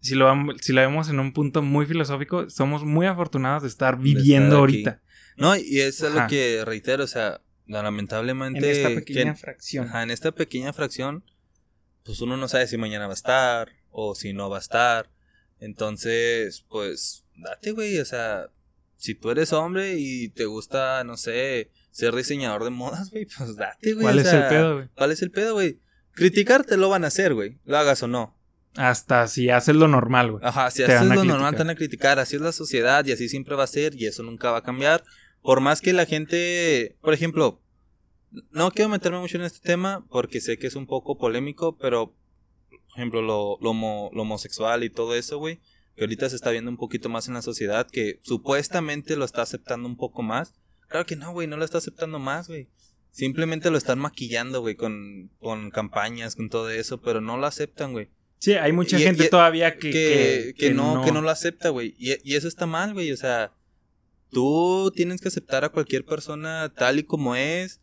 [0.00, 3.98] si lo, si lo vemos en un punto muy filosófico, somos muy afortunados de estar
[3.98, 5.02] viviendo ahorita.
[5.36, 8.58] No, y eso es lo que reitero, o sea, lamentablemente.
[8.58, 9.86] En esta que- pequeña fracción.
[9.88, 11.24] ajá, en esta pequeña fracción,
[12.04, 15.10] pues uno no sabe si mañana va a estar o si no va a estar.
[15.58, 18.50] Entonces, pues, date, güey, o sea,
[18.96, 23.56] si tú eres hombre y te gusta, no sé, ser diseñador de modas, güey, pues
[23.56, 24.04] date, güey.
[24.04, 24.88] ¿Cuál o es sea, el pedo, güey?
[24.94, 25.78] ¿Cuál es el pedo, güey?
[26.12, 28.36] Criticarte lo van a hacer, güey, lo hagas o no.
[28.76, 30.44] Hasta si haces lo normal, güey.
[30.44, 33.12] Ajá, si Te haces lo normal te van a criticar, así es la sociedad y
[33.12, 35.02] así siempre va a ser y eso nunca va a cambiar.
[35.40, 37.62] Por más que la gente, por ejemplo,
[38.50, 42.14] no quiero meterme mucho en este tema porque sé que es un poco polémico, pero,
[42.68, 43.72] por ejemplo, lo, lo,
[44.12, 45.60] lo homosexual y todo eso, güey,
[45.96, 49.42] que ahorita se está viendo un poquito más en la sociedad, que supuestamente lo está
[49.42, 50.54] aceptando un poco más.
[50.88, 52.68] Claro que no, güey, no lo está aceptando más, güey.
[53.10, 57.92] Simplemente lo están maquillando, güey, con, con campañas, con todo eso, pero no lo aceptan,
[57.92, 58.08] güey.
[58.38, 61.70] Sí, hay mucha Y- gente y- todavía que, que, que no, que no lo acepta,
[61.70, 61.94] güey.
[61.98, 63.10] Y, y eso está mal, güey.
[63.10, 63.52] O sea,
[64.30, 67.80] tú tienes que aceptar a cualquier persona tal y como es.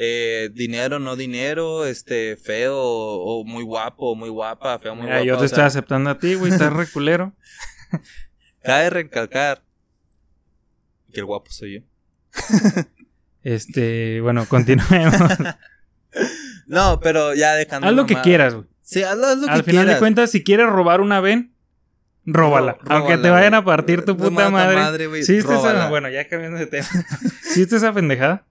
[0.00, 5.16] Eh, dinero, no dinero, este, feo o, o muy guapo, muy guapa, feo, muy Mira,
[5.16, 5.26] guapa.
[5.26, 7.34] yo te estoy sea, aceptando a ti, güey, estás reculero.
[8.62, 9.64] Cabe recalcar
[11.12, 11.80] que el guapo soy yo.
[13.42, 15.16] Este, bueno, continuemos.
[16.66, 17.88] No, pero ya dejando.
[17.88, 18.66] haz lo que quieras, güey.
[18.82, 19.94] Sí, haz lo, haz lo que Al final quieras.
[19.94, 21.54] de cuentas, si quieres robar una ven,
[22.26, 22.76] róbala.
[22.88, 25.22] Aunque te vayan a partir tu puta madre.
[25.22, 25.88] ¿Sí esa?
[25.88, 26.88] Bueno, ya cambiando de tema.
[27.42, 28.44] ¿Sí esa pendejada?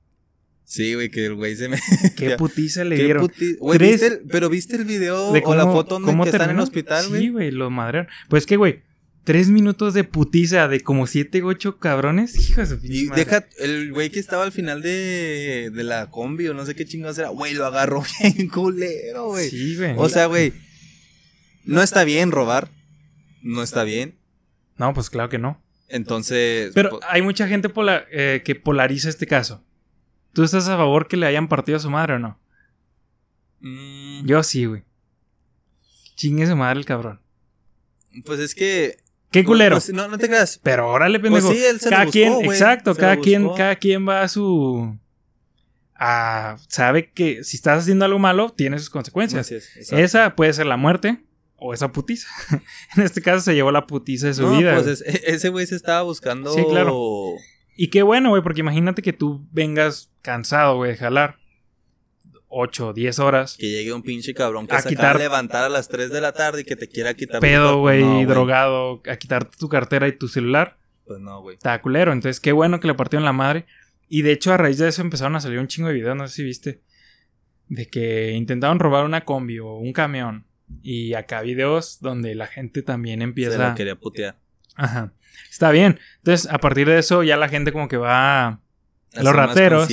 [0.70, 1.80] Sí, güey, que el güey se me.
[2.18, 3.24] Qué putiza le dieron.
[3.26, 6.24] puti- Güey, Tres- ¿viste el- pero viste el video De o la foto donde cómo
[6.26, 7.22] que están en el hospital, güey.
[7.22, 8.12] Sí, güey, lo madrearon.
[8.28, 8.82] Pues que, güey,
[9.24, 12.36] tres minutos de putiza de como siete, ocho cabrones.
[12.50, 13.24] Hijo de su Y madre.
[13.24, 16.86] deja, el güey que estaba al final de, de la combi o no sé qué
[16.86, 19.50] chingados era, güey, lo agarró bien culero, güey.
[19.50, 19.94] Sí, güey.
[19.96, 20.52] O sea, güey,
[21.64, 22.70] no está bien robar,
[23.42, 24.16] no está bien.
[24.78, 25.64] No, pues claro que no.
[25.90, 29.64] Entonces, Pero hay mucha gente pola- eh, que polariza este caso.
[30.38, 32.40] ¿Tú estás a favor que le hayan partido a su madre o no?
[33.62, 34.84] mm, Yo sí, güey.
[36.16, 37.20] Chingue su madre el cabrón.
[38.24, 38.98] pues es que...
[39.32, 39.78] Qué culero.
[39.78, 40.60] pues, no, no te creas.
[40.62, 41.52] Pero órale, Pues pendejo.
[41.52, 43.58] sí, él se lo cada buscó, quien, exacto, Se cada lo quien, buscó.
[43.58, 44.96] cada quien va a su.
[45.96, 49.52] a- sabe que si estás haciendo algo malo, tiene sus consecuencias.
[49.52, 49.92] Es.
[49.92, 51.24] Esa puede ser la muerte
[51.56, 52.28] o esa putiza.
[52.96, 54.76] en este caso se llevó la putiza de su No, vida.
[54.76, 56.54] pues es- e- ese güey se estaba buscando...
[56.54, 56.96] Sí, claro.
[57.78, 61.38] Y qué bueno, güey, porque imagínate que tú vengas cansado, güey, de jalar
[62.50, 63.56] 8 o 10 horas.
[63.58, 66.10] Que llegue un pinche cabrón que A se quitar- acaba de levantar a las 3
[66.12, 69.70] de la tarde y que te quiera quitar Pedo, güey, No, drogado, a quitarte tu
[69.70, 70.78] cartera y tu celular.
[71.06, 71.56] Pues no, güey.
[71.56, 72.12] Está culero.
[72.12, 73.66] Entonces, qué bueno que le partieron la madre.
[74.10, 76.28] Y de hecho, a raíz de eso empezaron a salir un chingo de videos, no
[76.28, 76.82] sé si viste.
[77.68, 80.46] De que intentaron robar una combi o un camión.
[80.82, 83.52] Y acá videos donde la gente también empieza.
[83.54, 84.38] Se la quería putear.
[84.78, 85.12] Ajá.
[85.52, 86.00] Está bien.
[86.18, 88.62] Entonces, a partir de eso, ya la gente como que va.
[89.16, 89.88] A los rateros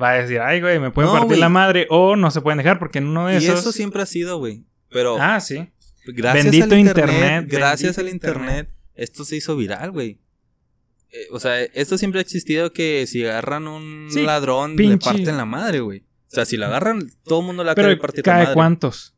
[0.00, 1.86] va a decir, ay, güey, me pueden No, partir la madre.
[1.90, 3.60] O no se pueden dejar porque en uno de Y esos.
[3.60, 4.64] eso siempre ha sido, güey.
[4.88, 5.68] Pero Ah, sí.
[6.06, 10.18] gracias Bendito al internet, internet, gracias al internet, esto se hizo viral, güey.
[11.12, 15.04] Eh, o sea, esto siempre ha existido que si agarran un Sí, ladrón, le pinche-
[15.04, 16.00] parten la madre, güey.
[16.00, 18.54] O sea, si lo agarran, todo el mundo le va a partir la ¿cae madre.
[18.54, 19.14] cuántos?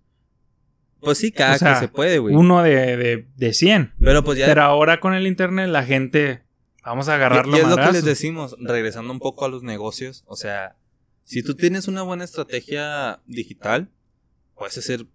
[1.03, 2.35] Pues sí, cada O sea, que se puede, güey.
[2.35, 3.93] Uno de, de, de 100.
[4.01, 6.43] Pero pues ya, Pero ahora con el internet la gente...
[6.85, 9.63] Vamos a y- agarrarlo y es lo que les decimos, regresando un poco a los
[9.63, 10.25] negocios.
[10.27, 10.77] O sea,
[11.25, 13.89] si tú tienes una buena estrategia digital,
[14.57, 15.07] puedes hacer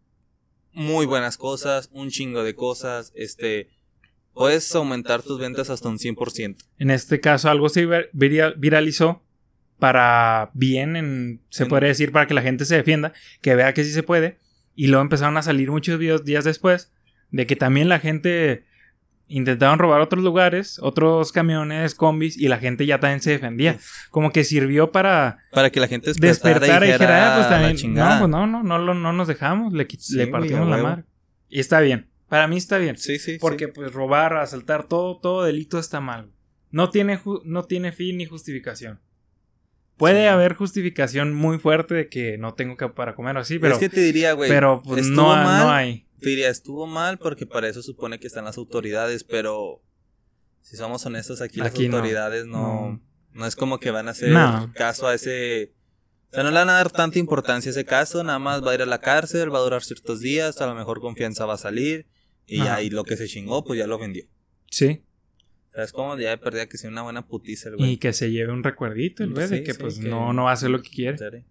[0.73, 3.69] muy buenas cosas, un chingo de cosas, este...
[4.33, 6.57] Puedes aumentar tus ventas hasta un 100%.
[6.77, 9.23] En este caso algo se vir- viral- viralizó
[9.79, 13.73] para bien, en, se En- podría decir, para que la gente se defienda, que vea
[13.73, 14.37] que sí se puede.
[14.77, 16.93] Y luego empezaron a salir muchos videos días después
[17.31, 18.63] de que también la gente
[19.27, 23.79] intentaron robar otros lugares, otros camiones, combis, y la gente ya también se defendía.
[24.11, 27.55] Como que sirvió para Para que la gente despertara, despertar y dijera, ah, pues "La
[27.57, 28.13] también, chingada".
[28.13, 31.03] no, pues no, no, no, no nos dejamos, le, Sí, le partimos la madre.
[31.49, 32.97] Y está bien, para mí está bien.
[32.97, 33.71] Sí, sí, Porque sí.
[33.73, 36.29] pues robar, asaltar, todo, todo delito está mal.
[36.69, 38.99] No tiene, no tiene fin ni justificación.
[39.97, 40.27] Puede Sí.
[40.27, 43.79] haber justificación muy fuerte de que no tengo que para comer o así, pero, es
[43.79, 44.49] que te diría, güey.
[44.49, 45.63] pero pues, no, mal.
[45.65, 46.07] no hay.
[46.19, 49.81] Te diría, estuvo mal porque para eso supone que están las autoridades, pero
[50.61, 53.01] si somos honestos aquí, Aquí las autoridades no, No.
[53.33, 54.71] no, es como que van a hacer No.
[54.75, 55.73] caso a ese...
[56.29, 58.71] O sea, no le van a dar tanta importancia a ese caso, nada más va
[58.71, 61.53] a ir a la cárcel, va a durar ciertos días, a lo mejor confianza va
[61.53, 62.05] a salir
[62.45, 64.25] y y lo que se chingó, pues ya lo vendió.
[64.69, 65.03] Sí.
[65.83, 67.91] Es como ya de perdida que sea una buena putiza el güey.
[67.91, 70.33] Y que se lleve un recuerdito el güey de Sí, que sí, pues que- no,
[70.33, 71.17] no va a hacer lo que quiere.
[71.17, 71.43] Serio.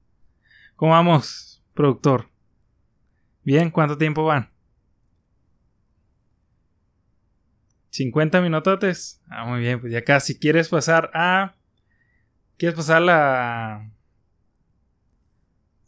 [0.74, 2.28] ¿Cómo vamos, productor?
[3.44, 4.48] Bien, ¿cuánto tiempo van?
[7.90, 9.22] 50 minutotes.
[9.28, 10.38] Ah, muy bien, pues ya casi.
[10.38, 11.54] ¿Quieres pasar a.
[12.58, 13.90] ¿Quieres pasar a la.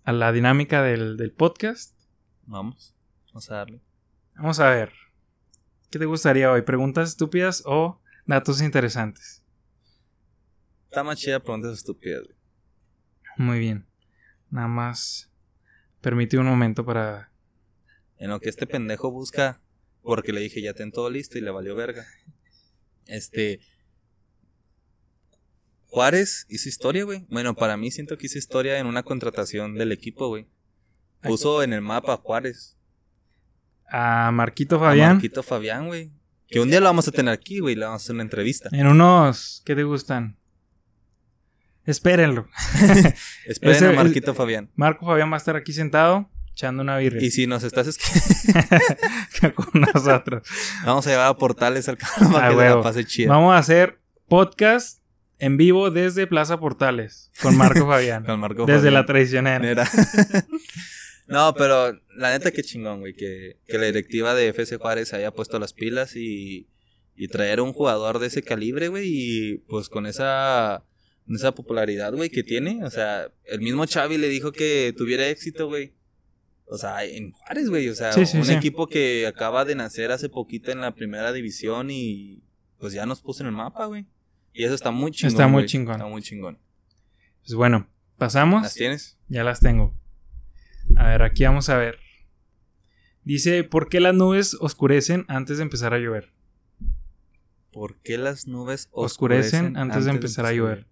[0.04, 1.98] a la dinámica del, del podcast?
[2.46, 2.94] Vamos,
[3.26, 3.80] vamos a darle.
[4.36, 4.92] Vamos a ver.
[5.90, 6.62] ¿Qué te gustaría hoy?
[6.62, 9.42] ¿Preguntas estúpidas o datos interesantes?
[10.86, 12.36] Está más chida preguntas estúpidas, güey.
[13.36, 13.86] Muy bien.
[14.50, 15.30] Nada más.
[16.00, 17.32] Permite un momento para.
[18.18, 19.60] En lo que este pendejo busca,
[20.02, 22.06] porque le dije ya ten todo listo y le valió verga.
[23.06, 23.60] Este.
[25.86, 27.26] Juárez hizo historia, güey.
[27.30, 30.46] Bueno, para mí siento que hizo historia en una contratación del equipo, güey.
[31.22, 32.76] Puso en el mapa a Juárez.
[33.90, 35.12] A Marquito A Fabián.
[35.14, 36.12] Marquito Fabián, güey.
[36.48, 37.74] Que un día lo vamos a tener aquí, güey.
[37.74, 38.68] Le vamos a hacer una entrevista.
[38.72, 39.62] En unos.
[39.66, 40.36] ¿Qué te gustan?
[41.84, 42.48] Espérenlo.
[43.46, 44.70] Esperen Ese- a Marquito Fabián.
[44.74, 49.54] Marco Fabián va a estar aquí sentado echando una birria Y si nos estás escuchando,
[49.54, 50.42] con nosotros.
[50.84, 52.82] vamos a llevar a portales al canal para Ah, que se la huevo.
[52.82, 53.28] pase chida.
[53.30, 54.98] Vamos a hacer podcast
[55.38, 58.24] en vivo desde Plaza Portales con Marco Fabián.
[58.24, 58.94] Con Marco desde Fabián.
[58.94, 59.88] la traicionera.
[61.28, 65.30] No, pero la neta que chingón, güey, que, que la directiva de FC Juárez haya
[65.30, 66.68] puesto las pilas y,
[67.16, 70.84] y traer un jugador de ese calibre, güey, y pues con esa,
[71.28, 72.82] esa popularidad, güey, que tiene.
[72.84, 75.92] O sea, el mismo Xavi le dijo que tuviera éxito, güey.
[76.64, 78.52] O sea, en Juárez, güey, o sea, Sí, sí, un sí.
[78.54, 82.42] equipo que acaba de nacer hace poquito en la primera división y
[82.78, 84.06] pues ya nos puso en el mapa, güey.
[84.54, 85.32] Y eso está muy chingón.
[85.32, 85.66] Está muy güey.
[85.66, 85.94] chingón.
[85.96, 86.58] Está muy chingón.
[87.42, 88.62] Pues bueno, pasamos.
[88.62, 89.18] ¿Las tienes?
[89.28, 89.94] Ya las tengo.
[90.98, 92.00] A ver, aquí vamos a ver.
[93.22, 96.32] Dice, ¿por qué las nubes oscurecen antes de empezar a llover?
[97.72, 100.88] ¿Por qué las nubes Oscurecen, antes, de empezar a llover.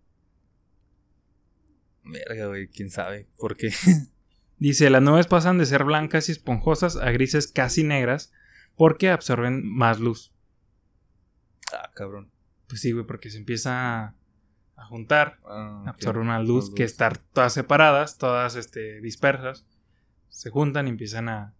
[2.04, 3.26] Verga, güey, quién sabe.
[3.36, 3.72] ¿Por qué?
[4.58, 8.32] Dice, las nubes pasan de ser blancas y esponjosas a grises casi negras
[8.76, 10.32] porque absorben más luz.
[11.72, 12.30] ah, cabrón.
[12.68, 14.14] Pues sí, güey, porque se empieza
[14.76, 19.66] a, juntar, Ah, absorben una luz Más que estar todas separadas, todas este, dispersas,
[20.28, 21.54] se juntan y empiezan a,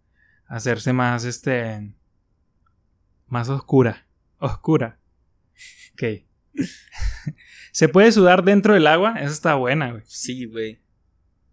[0.47, 1.93] hacerse más, este,
[3.27, 4.07] más oscura,
[4.39, 4.99] oscura.
[5.93, 6.25] Ok.
[7.71, 9.15] ¿Se puede sudar dentro del agua?
[9.19, 10.03] Esa está buena, güey.
[10.05, 10.81] Sí, güey.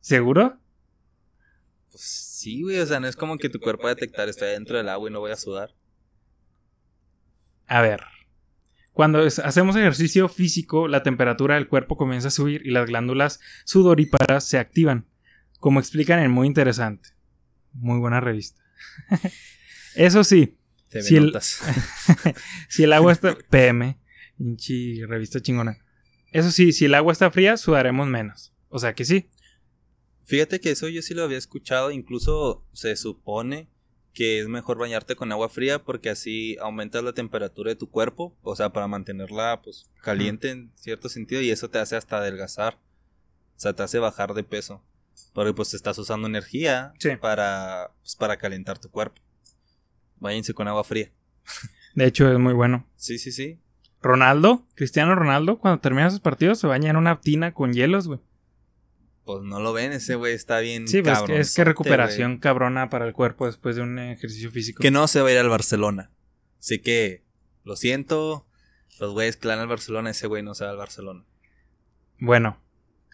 [0.00, 0.58] ¿Seguro?
[1.90, 2.78] Pues sí, güey.
[2.78, 5.08] O sea, no es como que tu cuerpo va a detectar estoy dentro del agua
[5.08, 5.74] y no voy a sudar.
[7.66, 8.02] A ver.
[8.92, 14.44] Cuando hacemos ejercicio físico, la temperatura del cuerpo comienza a subir y las glándulas sudoríparas
[14.44, 15.08] se activan,
[15.64, 17.08] como explican en Muy Interesante.
[17.72, 18.60] Muy buena revista.
[19.94, 20.58] Eso sí,
[20.90, 21.32] Te Si el-
[22.68, 23.34] si el agua está...
[23.48, 23.98] PM,
[24.36, 25.78] pinche revista chingona.
[26.32, 28.52] Eso sí, si el agua está fría, sudaremos menos.
[28.68, 29.30] O sea que sí.
[30.24, 33.70] Fíjate que eso yo sí lo había escuchado, incluso se supone
[34.12, 38.36] que es mejor bañarte con agua fría porque así aumentas la temperatura de tu cuerpo,
[38.42, 42.74] o sea, para mantenerla pues caliente en cierto sentido y eso te hace hasta adelgazar.
[43.56, 44.84] O sea, te hace bajar de peso.
[45.32, 47.10] Porque pues estás usando energía Sí.
[47.20, 49.20] para pues, para calentar tu cuerpo.
[50.18, 51.10] Váyanse con agua fría.
[51.94, 52.88] De hecho, es muy bueno.
[52.96, 53.60] Sí, sí, sí.
[54.00, 58.20] Ronaldo, Cristiano Ronaldo, cuando termina sus partidos, se baña en una tina con hielos, güey.
[59.24, 62.36] Pues no lo ven, ese güey está bien Sí, pues es que, es que recuperación
[62.38, 64.82] cabrona para el cuerpo después de un ejercicio físico.
[64.82, 66.10] Que no se va a ir al Barcelona.
[66.58, 67.24] Así que,
[67.64, 68.46] lo siento,
[69.00, 71.24] los güeyes que dan al Barcelona, ese güey no se va al Barcelona.
[72.18, 72.58] Bueno,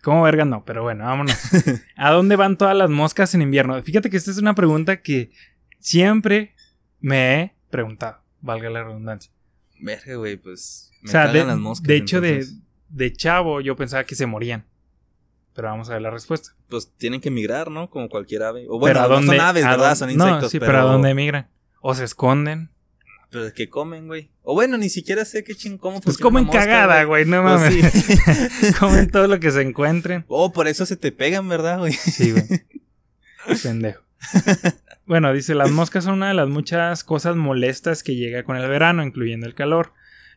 [0.03, 0.65] ¿cómo verga no?
[0.65, 1.37] Pero bueno, vámonos.
[1.97, 3.81] ¿A dónde van todas las moscas en invierno?
[3.83, 5.31] Fíjate que esta es una pregunta que
[5.79, 6.55] siempre
[7.01, 9.33] me he preguntado, valga la redundancia.
[9.81, 10.93] Verga, güey, pues.
[11.03, 11.87] Me o sea, de, las moscas.
[11.89, 12.47] de hecho, de,
[12.91, 14.67] de chavo yo pensaba que se morían.
[15.55, 16.51] Pero vamos a ver la respuesta.
[16.69, 17.91] Pues tienen que migrar, ¿no?
[17.91, 18.67] Como cualquier ave.
[18.69, 19.85] O pero bueno, ¿a no dónde, son aves, a ¿verdad?
[19.85, 20.43] dónde- Son insectos.
[20.43, 21.49] No, sí, pero, pero ¿a dónde emigran?
[21.81, 22.71] O se esconden.
[23.31, 24.31] Pero es que comen, güey.
[24.43, 27.61] O bueno, ni siquiera sé qué ching cómo Pues comen mosca, cagada, güey, no Pues
[27.61, 27.93] mames.
[27.93, 28.73] sí.
[28.81, 30.25] comen todo lo que se encuentren.
[30.29, 31.93] oh, por eso se te pegan, ¿verdad, güey?
[31.93, 32.45] Sí, güey.
[33.63, 34.03] Pendejo.
[35.07, 38.69] Bueno, dice, las moscas son una de las muchas cosas molestas que llega con el
[38.69, 39.93] verano, incluyendo el calor,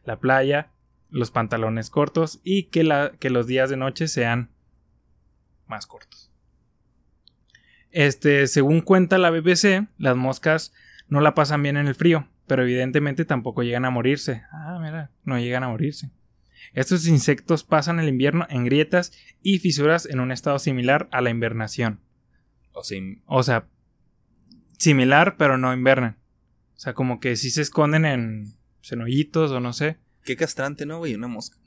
[0.06, 0.72] la playa,
[1.10, 4.50] los pantalones cortos y que, la, que los días de noche sean
[5.68, 6.32] más cortos.
[7.92, 10.74] Este, según cuenta la BBC, las moscas
[11.08, 14.44] no la pasan bien en el frío, pero evidentemente tampoco llegan a morirse.
[14.52, 16.12] Ah, mira, no llegan a morirse.
[16.74, 21.32] Estos insectos pasan el invierno en grietas y fisuras en un estado similar a la
[21.32, 22.00] invernación.
[22.74, 23.68] O sea, O sea,
[24.78, 26.20] similar, pero no invernan.
[26.76, 28.54] O sea, como que sí se esconden en,
[28.92, 29.98] en hoyitos o no sé.
[30.24, 31.16] qué castrante, ¿no, güey?
[31.16, 31.58] Una mosca.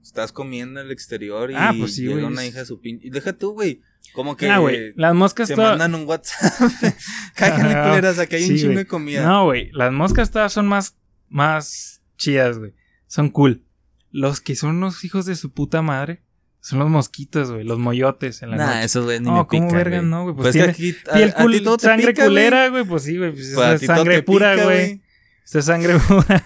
[0.00, 3.00] Estás comiendo en el exterior y Ah, pues sí, llega una hija de su pin...
[3.02, 3.80] Y deja tú, güey.
[4.14, 4.92] Como que Ah, güey.
[4.96, 5.70] Las moscas te todas.
[5.78, 6.52] mandan un WhatsApp.
[7.34, 8.76] Cáiganle, culeras, aquí hay un chingo güey.
[8.76, 9.22] de comida.
[9.22, 9.70] No, güey.
[9.72, 10.96] Las moscas todas son más,
[11.28, 12.72] más chidas, güey.
[13.06, 13.62] Son cool.
[14.10, 16.22] Los que son los hijos de su puta madre
[16.60, 17.64] son los mosquitos, güey.
[17.64, 18.84] Los moyotes en la Nah, noche.
[18.86, 20.10] esos güeyes ni No, me ¿cómo pican, verga güey.
[20.10, 20.34] no, güey?
[20.34, 22.28] Pues Pues, tiene que aquí a, Piel a cul- ti todo te sangre pica, güey.
[22.30, 22.84] culera, güey.
[22.84, 23.32] Pues sí, güey.
[23.32, 25.02] Pues Pues es todo sangre pura, güey.
[25.44, 26.44] Esta es sangre pura.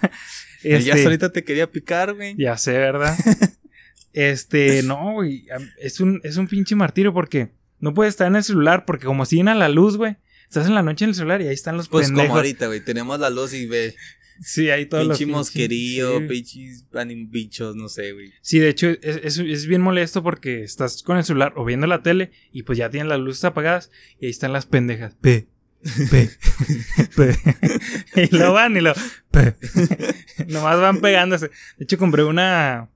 [0.63, 2.35] El ya Este, ahorita te quería picar, güey.
[2.37, 3.15] Ya sé, ¿verdad?
[4.13, 5.45] Este, no, güey.
[5.79, 9.25] Es un, es un pinche martirio porque no puedes estar en el celular porque como
[9.25, 10.17] siguen a la luz, güey.
[10.45, 12.27] Estás en la noche en el celular y ahí están los Pues pendejos.
[12.29, 12.81] como ahorita, güey.
[12.83, 13.95] Tenemos la luz y ve.
[14.43, 16.25] Sí, ahí todos Pinche mosquerío, sí.
[16.27, 16.85] pinches
[17.29, 18.33] bichos, no sé, güey.
[18.41, 21.85] Sí, de hecho, es, es- es bien molesto porque estás con el celular o viendo
[21.87, 25.15] la tele y pues ya tienen las luces apagadas y ahí están las pendejas.
[25.21, 25.47] P,
[26.09, 26.29] P,
[27.15, 27.35] P.
[28.31, 28.93] y lo van y lo.
[29.31, 29.53] P.
[30.47, 31.47] Nomás van pegándose.
[31.77, 32.89] De hecho, compré una.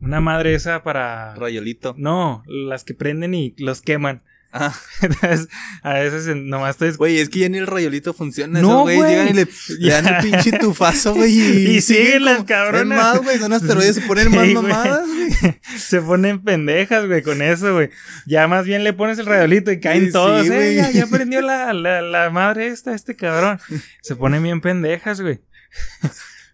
[0.00, 1.34] Una madre esa para.
[1.34, 1.94] Rayolito.
[1.96, 4.22] No, las que prenden y los queman.
[4.56, 5.48] Ah, Entonces,
[5.82, 6.92] a veces nomás estoy.
[6.92, 8.60] güey, es que ya ni el rayolito funciona.
[8.60, 8.98] No, güey.
[9.00, 9.48] llegan y le,
[9.80, 11.32] le dan el pinche tufazo, güey.
[11.32, 12.96] Y, Y siguen las cabronas.
[12.96, 15.58] Más, güey, son asteroides, se ponen Sí, más mamadas, güey.
[15.76, 17.90] Se ponen pendejas, güey, con eso, güey.
[18.26, 20.46] Ya más bien le pones el radiolito y caen Sí, todos.
[20.46, 23.58] sí, eh, ya prendió la, la, la madre esta, este cabrón.
[24.02, 25.40] Se ponen bien pendejas, güey.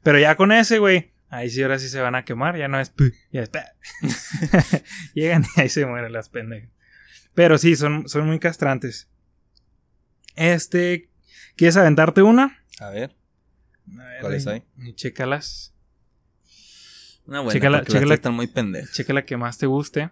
[0.03, 1.12] Pero ya con ese, güey.
[1.31, 2.57] Ahí sí, ahora sí se van a quemar.
[2.59, 2.91] Ya no es.
[2.91, 3.49] pu, Ya es.
[3.49, 3.64] pa.
[5.14, 6.70] Llegan y ahí se mueren las pendejas.
[7.35, 9.09] Pero sí, son, son muy castrantes.
[10.37, 11.09] Este.
[11.57, 12.59] ¿Quieres aventarte una?
[12.81, 13.14] A ver,
[13.99, 14.64] A ver, ¿Cuáles hay?
[14.78, 15.74] y Chécalas.
[17.26, 18.93] una buena, Chécala- chécala- están muy pendejas.
[18.93, 20.11] cheque la que más te guste.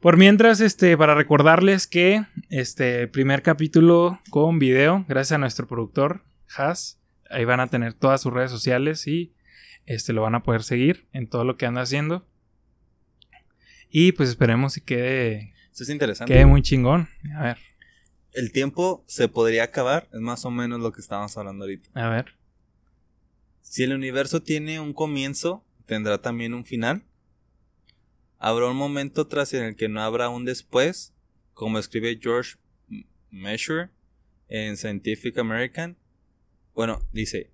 [0.00, 6.22] Por mientras, este, para recordarles que este primer capítulo con video, gracias a nuestro productor,
[6.56, 7.00] Has,
[7.30, 9.34] ahí van a tener todas sus redes sociales y
[9.88, 12.26] este lo van a poder seguir en todo lo que anda haciendo.
[13.90, 16.32] Y pues esperemos que quede, Esto es interesante.
[16.32, 17.08] quede muy chingón.
[17.36, 17.58] A ver,
[18.32, 21.88] El tiempo se podría acabar, es más o menos lo que estábamos hablando ahorita.
[21.94, 22.36] a ver.
[23.62, 27.02] Si el universo tiene un comienzo, tendrá también un final.
[28.38, 31.12] Habrá un momento tras en el que no habrá un después,
[31.52, 32.56] como escribe George
[33.30, 33.90] Measure
[34.48, 35.98] en Scientific American.
[36.74, 37.50] Bueno, dice,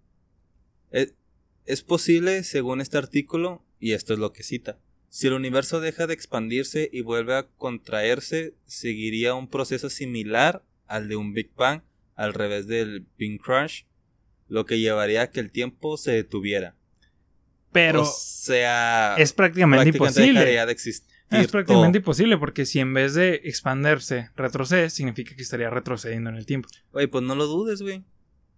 [1.64, 6.06] es, posible, según este artículo, y esto es lo que cita, si el universo deja
[6.06, 11.82] de expandirse y vuelve a contraerse, seguiría un proceso similar al de un Big Bang,
[12.16, 13.86] al revés del Big Crunch,
[14.48, 16.74] lo que llevaría a que el tiempo se detuviera.
[17.70, 20.44] Pero o sea, es prácticamente, imposible.
[20.44, 21.14] de existir.
[21.30, 22.02] Es prácticamente todo.
[22.02, 26.68] imposible porque si en vez de expandirse retrocede, significa que estaría retrocediendo en el tiempo.
[26.92, 28.04] Oye, pues no lo dudes, güey.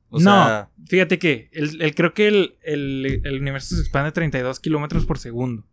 [0.08, 4.12] O no, sea, fíjate que el, el- creo que el, el- el universo se expande
[4.12, 5.66] 32 kilómetros por segundo.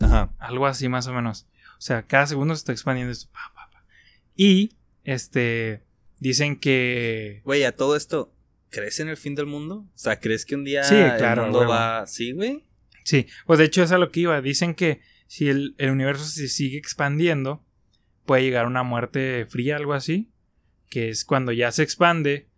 [0.00, 0.34] Ajá.
[0.38, 1.46] Algo así más o menos.
[1.78, 3.30] O sea, cada segundo se está expandiendo esto.
[3.32, 3.84] pa, pa, pa.
[4.36, 5.84] Y, este,
[6.18, 7.42] dicen que...
[7.44, 8.34] Güey, a todo esto,
[8.70, 9.86] ¿crees en el fin del mundo?
[9.94, 12.62] O sea, ¿crees que un día Sí, claro, el mundo va así, güey?
[13.04, 14.40] Sí, pues de hecho es a lo que iba.
[14.40, 17.64] Dicen que si el, el universo se sigue expandiendo,
[18.24, 20.30] puede llegar a una muerte fría, algo así.
[20.88, 22.48] Que es cuando ya se expande,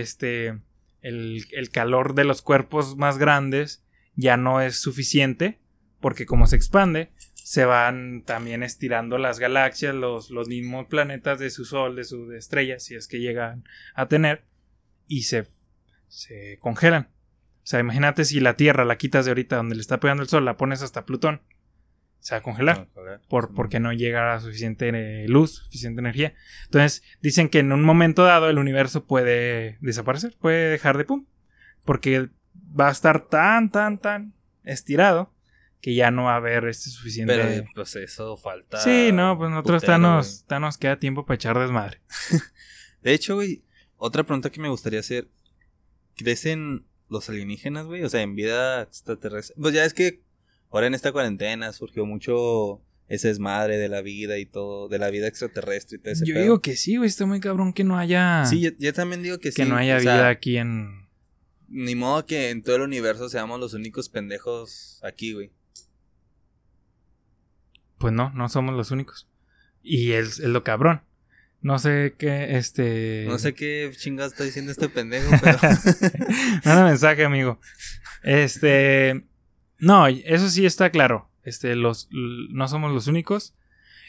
[0.00, 0.58] este,
[1.02, 3.84] el, el calor de los cuerpos más grandes
[4.16, 5.60] ya no es suficiente,
[6.00, 11.50] porque como se expande, se van también estirando las galaxias, los, los mismos planetas de
[11.50, 13.64] su sol, de sus estrellas, si es que llegan
[13.94, 14.44] a tener,
[15.06, 15.46] y se,
[16.08, 17.10] se congelan.
[17.62, 20.28] O sea, imagínate si la Tierra la quitas de ahorita donde le está pegando el
[20.28, 21.40] sol, la pones hasta Plutón,
[22.24, 22.88] se va a congelar
[23.28, 26.32] por, porque no llega a suficiente eh, luz, suficiente energía.
[26.64, 31.26] Entonces, dicen que en un momento dado el universo puede desaparecer, puede dejar de pum,
[31.84, 32.30] porque
[32.80, 35.34] va a estar tan, tan, tan estirado
[35.82, 37.36] que ya no va a haber este suficiente.
[37.36, 38.80] Pero pues eso falta.
[38.80, 40.46] sí, no, pues nosotros putero, Thanos.
[40.46, 42.00] Thanos queda tiempo para echar desmadre.
[43.02, 43.64] De hecho, güey,
[43.98, 45.28] otra pregunta que me gustaría hacer.
[46.16, 48.02] ¿Crecen los alienígenas, güey?
[48.02, 49.56] O sea, en vida extraterrestre.
[49.60, 50.22] Pues ya es que
[50.74, 55.10] ahora en esta cuarentena surgió mucho ese desmadre de la vida y todo, de la
[55.10, 56.42] vida extraterrestre y todo ese Yo pedo.
[56.42, 58.44] digo que sí, güey, está muy cabrón que no haya.
[58.46, 59.68] Sí, yo, yo también digo que, que sí.
[59.68, 61.08] no haya o sea, vida aquí en.
[61.68, 65.52] Ni modo que en todo el universo seamos los únicos pendejos aquí, güey.
[67.98, 69.28] Pues no, no somos los únicos.
[69.82, 71.02] Y es, es lo cabrón.
[71.60, 73.24] No sé qué, este.
[73.26, 75.58] No sé qué chingados está diciendo este pendejo, pero.
[76.64, 77.58] Manda mensaje, amigo.
[78.22, 79.24] Este.
[79.84, 81.28] No, eso sí está claro.
[81.44, 83.54] Este, los, no somos los únicos.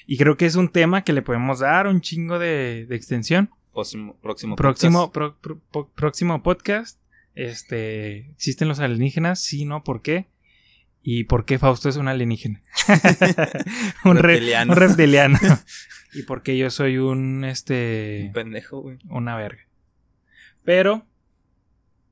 [0.07, 3.49] Y creo que es un tema que le podemos dar un chingo de, de extensión.
[3.73, 5.13] próximo, próximo, Próximo, podcast.
[5.13, 6.99] pro- pro- po- próximo podcast.
[7.34, 8.30] Este.
[8.32, 9.41] ¿Existen los alienígenas?
[9.41, 10.28] Sí, no, ¿por qué?
[11.01, 12.61] ¿Y por qué Fausto es un alienígena?
[14.05, 14.73] un, re- Reptiliano.
[14.73, 15.39] un reptiliano.
[16.13, 18.26] ¿Y por qué yo soy un este.
[18.28, 18.97] Un pendejo, güey.
[19.09, 19.63] una verga.
[20.63, 21.05] Pero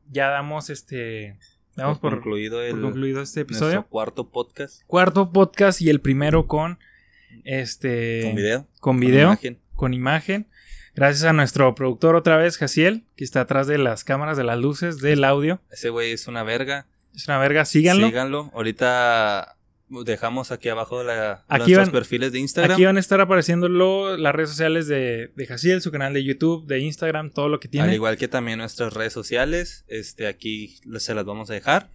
[0.09, 1.37] ya damos este
[1.75, 3.85] damos por, concluido por el concluido este episodio.
[3.87, 6.79] cuarto podcast Cuarto podcast y el primero con
[7.43, 8.59] este con video.
[8.59, 9.59] con con video, imagen.
[9.75, 10.47] con imagen.
[10.95, 14.59] Gracias a nuestro productor otra vez, Jaciel, que está atrás de las cámaras, de las
[14.59, 15.59] luces, del audio.
[15.71, 16.85] Ese güey es una verga.
[17.15, 18.07] Es una verga, síganlo.
[18.07, 18.51] Síganlo.
[18.53, 19.52] Ahorita
[20.05, 22.73] dejamos aquí abajo la, Aquí nuestros van- perfiles de Instagram.
[22.73, 26.23] Aquí van a estar apareciendo lo- las redes sociales de, de Jaciel, su canal de
[26.23, 27.87] YouTube, de Instagram, todo lo que tiene.
[27.89, 29.85] Al igual que también nuestras redes sociales.
[29.87, 31.89] Este, aquí se las vamos a dejar.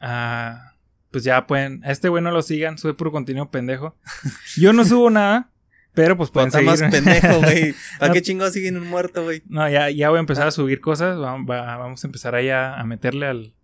[0.00, 0.74] Ah,
[1.10, 1.84] pues ya pueden.
[1.84, 3.96] A este güey no lo sigan, sube puro contenido pendejo.
[4.56, 5.50] Yo no subo nada,
[5.94, 6.66] pero pues pueden seguir.
[6.68, 7.74] más pendejo, güey.
[7.98, 8.14] ¿Para No.
[8.14, 9.42] qué chingados siguen un muerto, güey?
[9.46, 11.18] no, ya, ya voy a empezar a subir cosas.
[11.18, 13.54] va- va- vamos a empezar ahí a, a meterle al,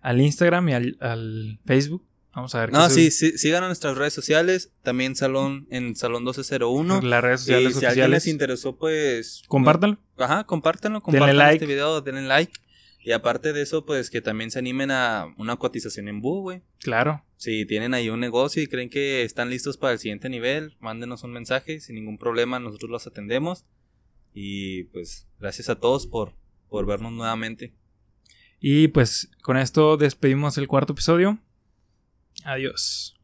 [0.00, 2.04] al Instagram y al, al Facebook.
[2.36, 4.70] Vamos a ver qué No, sí, sí, sigan a nuestras redes sociales.
[4.82, 7.00] También Salón en Salón 1201.
[7.00, 8.26] Las redes Y sociales si a alguien les oficiales.
[8.26, 9.42] interesó, pues.
[9.48, 9.98] Compártanlo.
[10.18, 11.54] Ajá, compártanlo, Denle compartan like.
[11.54, 12.52] este video, denle like.
[13.00, 16.62] Y aparte de eso, pues que también se animen a una cotización en Boo, güey.
[16.80, 17.24] Claro.
[17.36, 21.22] Si tienen ahí un negocio y creen que están listos para el siguiente nivel, mándenos
[21.22, 23.64] un mensaje, sin ningún problema, nosotros los atendemos.
[24.34, 26.34] Y pues gracias a todos por,
[26.68, 27.72] por vernos nuevamente.
[28.60, 31.38] Y pues con esto despedimos el cuarto episodio.
[32.46, 33.15] Adiós.